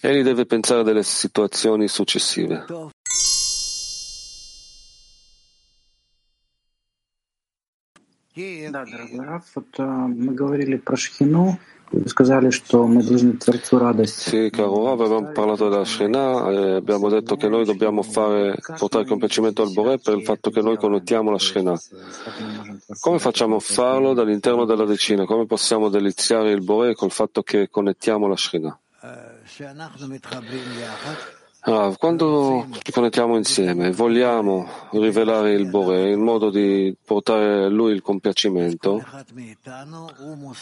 Egli 0.00 0.22
deve 0.22 0.46
pensare 0.46 0.82
delle 0.82 1.02
situazioni 1.02 1.88
successive. 1.88 2.64
Да, 8.70 8.86
дорогой 8.86 9.26
Раф, 9.26 9.44
вот 9.54 9.78
мы 9.78 10.32
говорили 10.32 10.76
про 10.76 10.96
Шхину, 10.96 11.58
вы 11.92 12.08
сказали, 12.08 12.48
что 12.48 12.86
мы 12.86 13.02
должны 13.02 13.34
Творцу 13.34 13.78
радость. 13.78 14.20
Sì, 14.20 14.50
caro 14.50 14.86
Rav, 14.86 15.02
abbiamo 15.02 15.32
parlato 15.32 15.68
della 15.68 15.84
Shekhinah 15.84 16.50
e 16.50 16.70
abbiamo 16.76 17.10
detto 17.10 17.36
che 17.36 17.48
noi 17.48 17.66
dobbiamo 17.66 18.02
fare, 18.02 18.56
portare 18.78 19.04
compiacimento 19.04 19.60
al 19.62 19.72
Bore 19.72 19.98
per 19.98 20.16
il 20.16 20.24
fatto 20.24 20.48
che 20.50 20.62
noi 20.62 20.78
connottiamo 20.78 21.30
la 21.30 21.38
Shekhinah. 21.38 21.78
Come 23.00 23.18
facciamo 23.18 23.56
a 23.56 23.60
farlo 23.60 24.14
dall'interno 24.14 24.64
della 24.64 24.86
decina? 24.86 25.26
Come 25.26 25.44
possiamo 25.44 25.90
deliziare 25.90 26.52
il 26.52 26.62
Bore 26.62 26.94
col 26.94 27.10
fatto 27.10 27.42
che 27.42 27.68
connettiamo 27.68 28.26
la 28.26 28.36
Shekhinah? 28.36 28.80
Quando 31.97 32.67
ci 32.81 32.91
connettiamo 32.91 33.35
insieme, 33.37 33.91
vogliamo 33.91 34.67
rivelare 34.91 35.53
il 35.53 35.69
Bore 35.69 36.11
in 36.11 36.21
modo 36.21 36.49
di 36.49 36.95
portare 37.03 37.65
a 37.65 37.67
lui 37.67 37.93
il 37.93 38.01
compiacimento, 38.01 39.03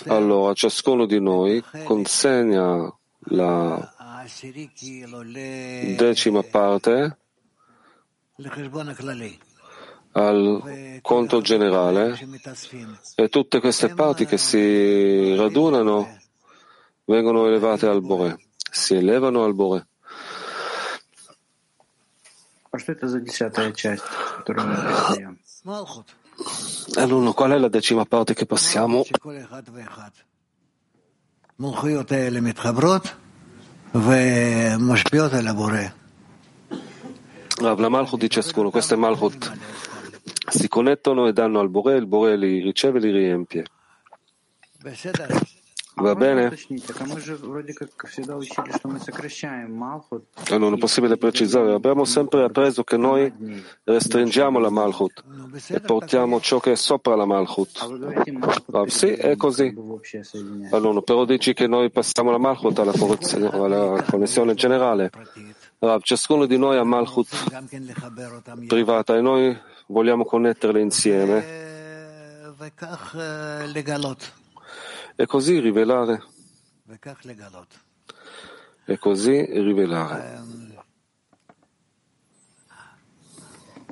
allora 0.08 0.54
ciascuno 0.54 1.06
di 1.06 1.20
noi 1.20 1.64
consegna 1.84 2.92
la 3.30 3.92
decima 5.96 6.44
parte 6.44 7.18
al 10.14 11.00
conto 11.02 11.42
generale 11.42 12.18
e 13.16 13.30
tutte 13.30 13.60
queste 13.60 13.94
parti 13.94 14.26
che 14.26 14.38
si 14.38 15.36
radunano 15.36 16.24
vengono 17.06 17.46
elevate 17.46 17.86
al 17.86 18.02
Bore, 18.02 18.38
si 18.76 18.94
elevano 18.94 19.44
al 19.46 19.54
Bore. 19.54 19.88
Allora, 26.96 27.32
qual 27.32 27.52
è 27.52 27.58
la 27.58 27.70
decima 27.70 28.04
parte 28.04 28.34
che 28.34 28.46
passiamo? 28.46 29.06
La 37.62 37.90
Malchut 37.90 38.20
di 38.20 38.30
ciascuno, 38.30 38.70
queste 38.70 38.98
Malchut 38.98 39.58
si 40.50 40.68
connettono 40.68 41.28
e 41.28 41.34
danno 41.34 41.62
al 41.62 41.70
Bore, 41.70 41.96
il 41.96 42.08
Bore 42.08 42.36
li 42.36 42.60
riceve 42.60 42.98
e 42.98 43.02
li 43.02 43.12
riempie. 43.12 43.66
Va 45.96 46.14
bene? 46.14 46.54
Non 50.58 50.74
è 50.74 50.78
possibile 50.78 51.18
precisare. 51.18 51.74
Abbiamo 51.74 52.04
sempre 52.04 52.44
appreso 52.44 52.84
che 52.84 52.98
noi 52.98 53.34
restringiamo 53.84 54.60
la 54.60 54.70
Malchut 54.70 55.24
e 55.70 55.80
portiamo 55.80 56.42
ciò 56.42 56.60
che 56.60 56.74
è 56.74 56.76
sopra 56.76 57.16
la 57.16 57.26
Malchut. 57.26 57.80
Ah, 58.72 58.84
sì, 58.88 59.08
è 59.08 59.38
così. 59.38 59.74
Allora, 60.72 61.02
però 61.02 61.24
dici 61.24 61.54
che 61.54 61.68
noi 61.68 61.90
passiamo 61.92 62.30
la 62.30 62.40
Malchut 62.40 62.78
alla, 62.80 62.94
alla 63.52 64.04
connessione 64.04 64.54
generale. 64.54 65.12
Allora, 65.80 66.00
ciascuno 66.00 66.46
di 66.46 66.58
noi 66.58 66.78
ha 66.78 66.84
Malchut 66.84 67.30
privata 68.68 69.16
e 69.16 69.22
noi 69.22 69.58
vogliamo 69.88 70.26
connetterle 70.26 70.82
insieme 70.82 71.74
e 75.16 75.26
così 75.26 75.60
rivelare. 75.60 76.24
E 78.86 78.98
così 78.98 79.46
rivelare. 79.46 80.44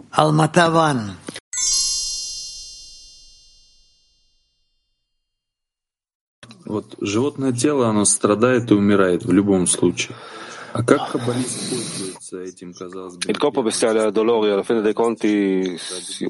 Almatavan. 0.09 1.17
Вот 6.65 6.95
животное 7.01 7.51
тело, 7.51 7.89
оно 7.89 8.05
страдает 8.05 8.71
и 8.71 8.73
умирает 8.73 9.25
в 9.25 9.31
любом 9.31 9.67
случае. 9.67 10.15
Il 13.27 13.37
corpo 13.37 13.61
bestiale 13.61 14.01
ha 14.01 14.09
dolori, 14.09 14.49
alla 14.49 14.63
fine 14.63 14.81
dei 14.81 14.93
conti 14.93 15.77
si 15.77 16.27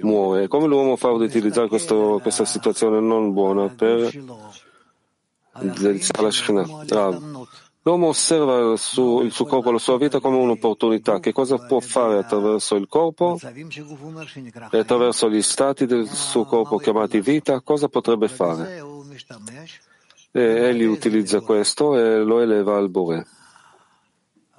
muore. 0.00 0.48
Come 0.48 0.66
l'uomo 0.66 0.96
fa 0.96 1.10
ad 1.10 1.20
utilizzare 1.20 1.68
questo, 1.68 2.18
questa 2.22 2.46
situazione 2.46 3.00
non 3.00 3.34
buona 3.34 3.68
per 3.68 4.10
deliziare 5.60 6.22
la 6.22 6.30
Shekhinah? 6.30 6.84
Ah, 6.88 7.20
l'uomo 7.82 8.06
osserva 8.06 8.72
il 8.72 8.78
suo, 8.78 9.20
il 9.20 9.30
suo 9.32 9.44
corpo, 9.44 9.70
la 9.70 9.78
sua 9.78 9.98
vita 9.98 10.20
come 10.20 10.38
un'opportunità. 10.38 11.20
Che 11.20 11.32
cosa 11.32 11.58
può 11.58 11.80
fare 11.80 12.16
attraverso 12.16 12.76
il 12.76 12.88
corpo 12.88 13.38
e 14.70 14.78
attraverso 14.78 15.28
gli 15.28 15.42
stati 15.42 15.84
del 15.84 16.08
suo 16.08 16.46
corpo 16.46 16.78
chiamati 16.78 17.20
vita? 17.20 17.60
Cosa 17.60 17.88
potrebbe 17.88 18.28
fare? 18.28 18.82
E 20.32 20.40
egli 20.40 20.84
utilizza 20.84 21.40
questo 21.40 21.94
e 21.98 22.22
lo 22.22 22.40
eleva 22.40 22.78
al 22.78 22.88
Bore. 22.88 23.26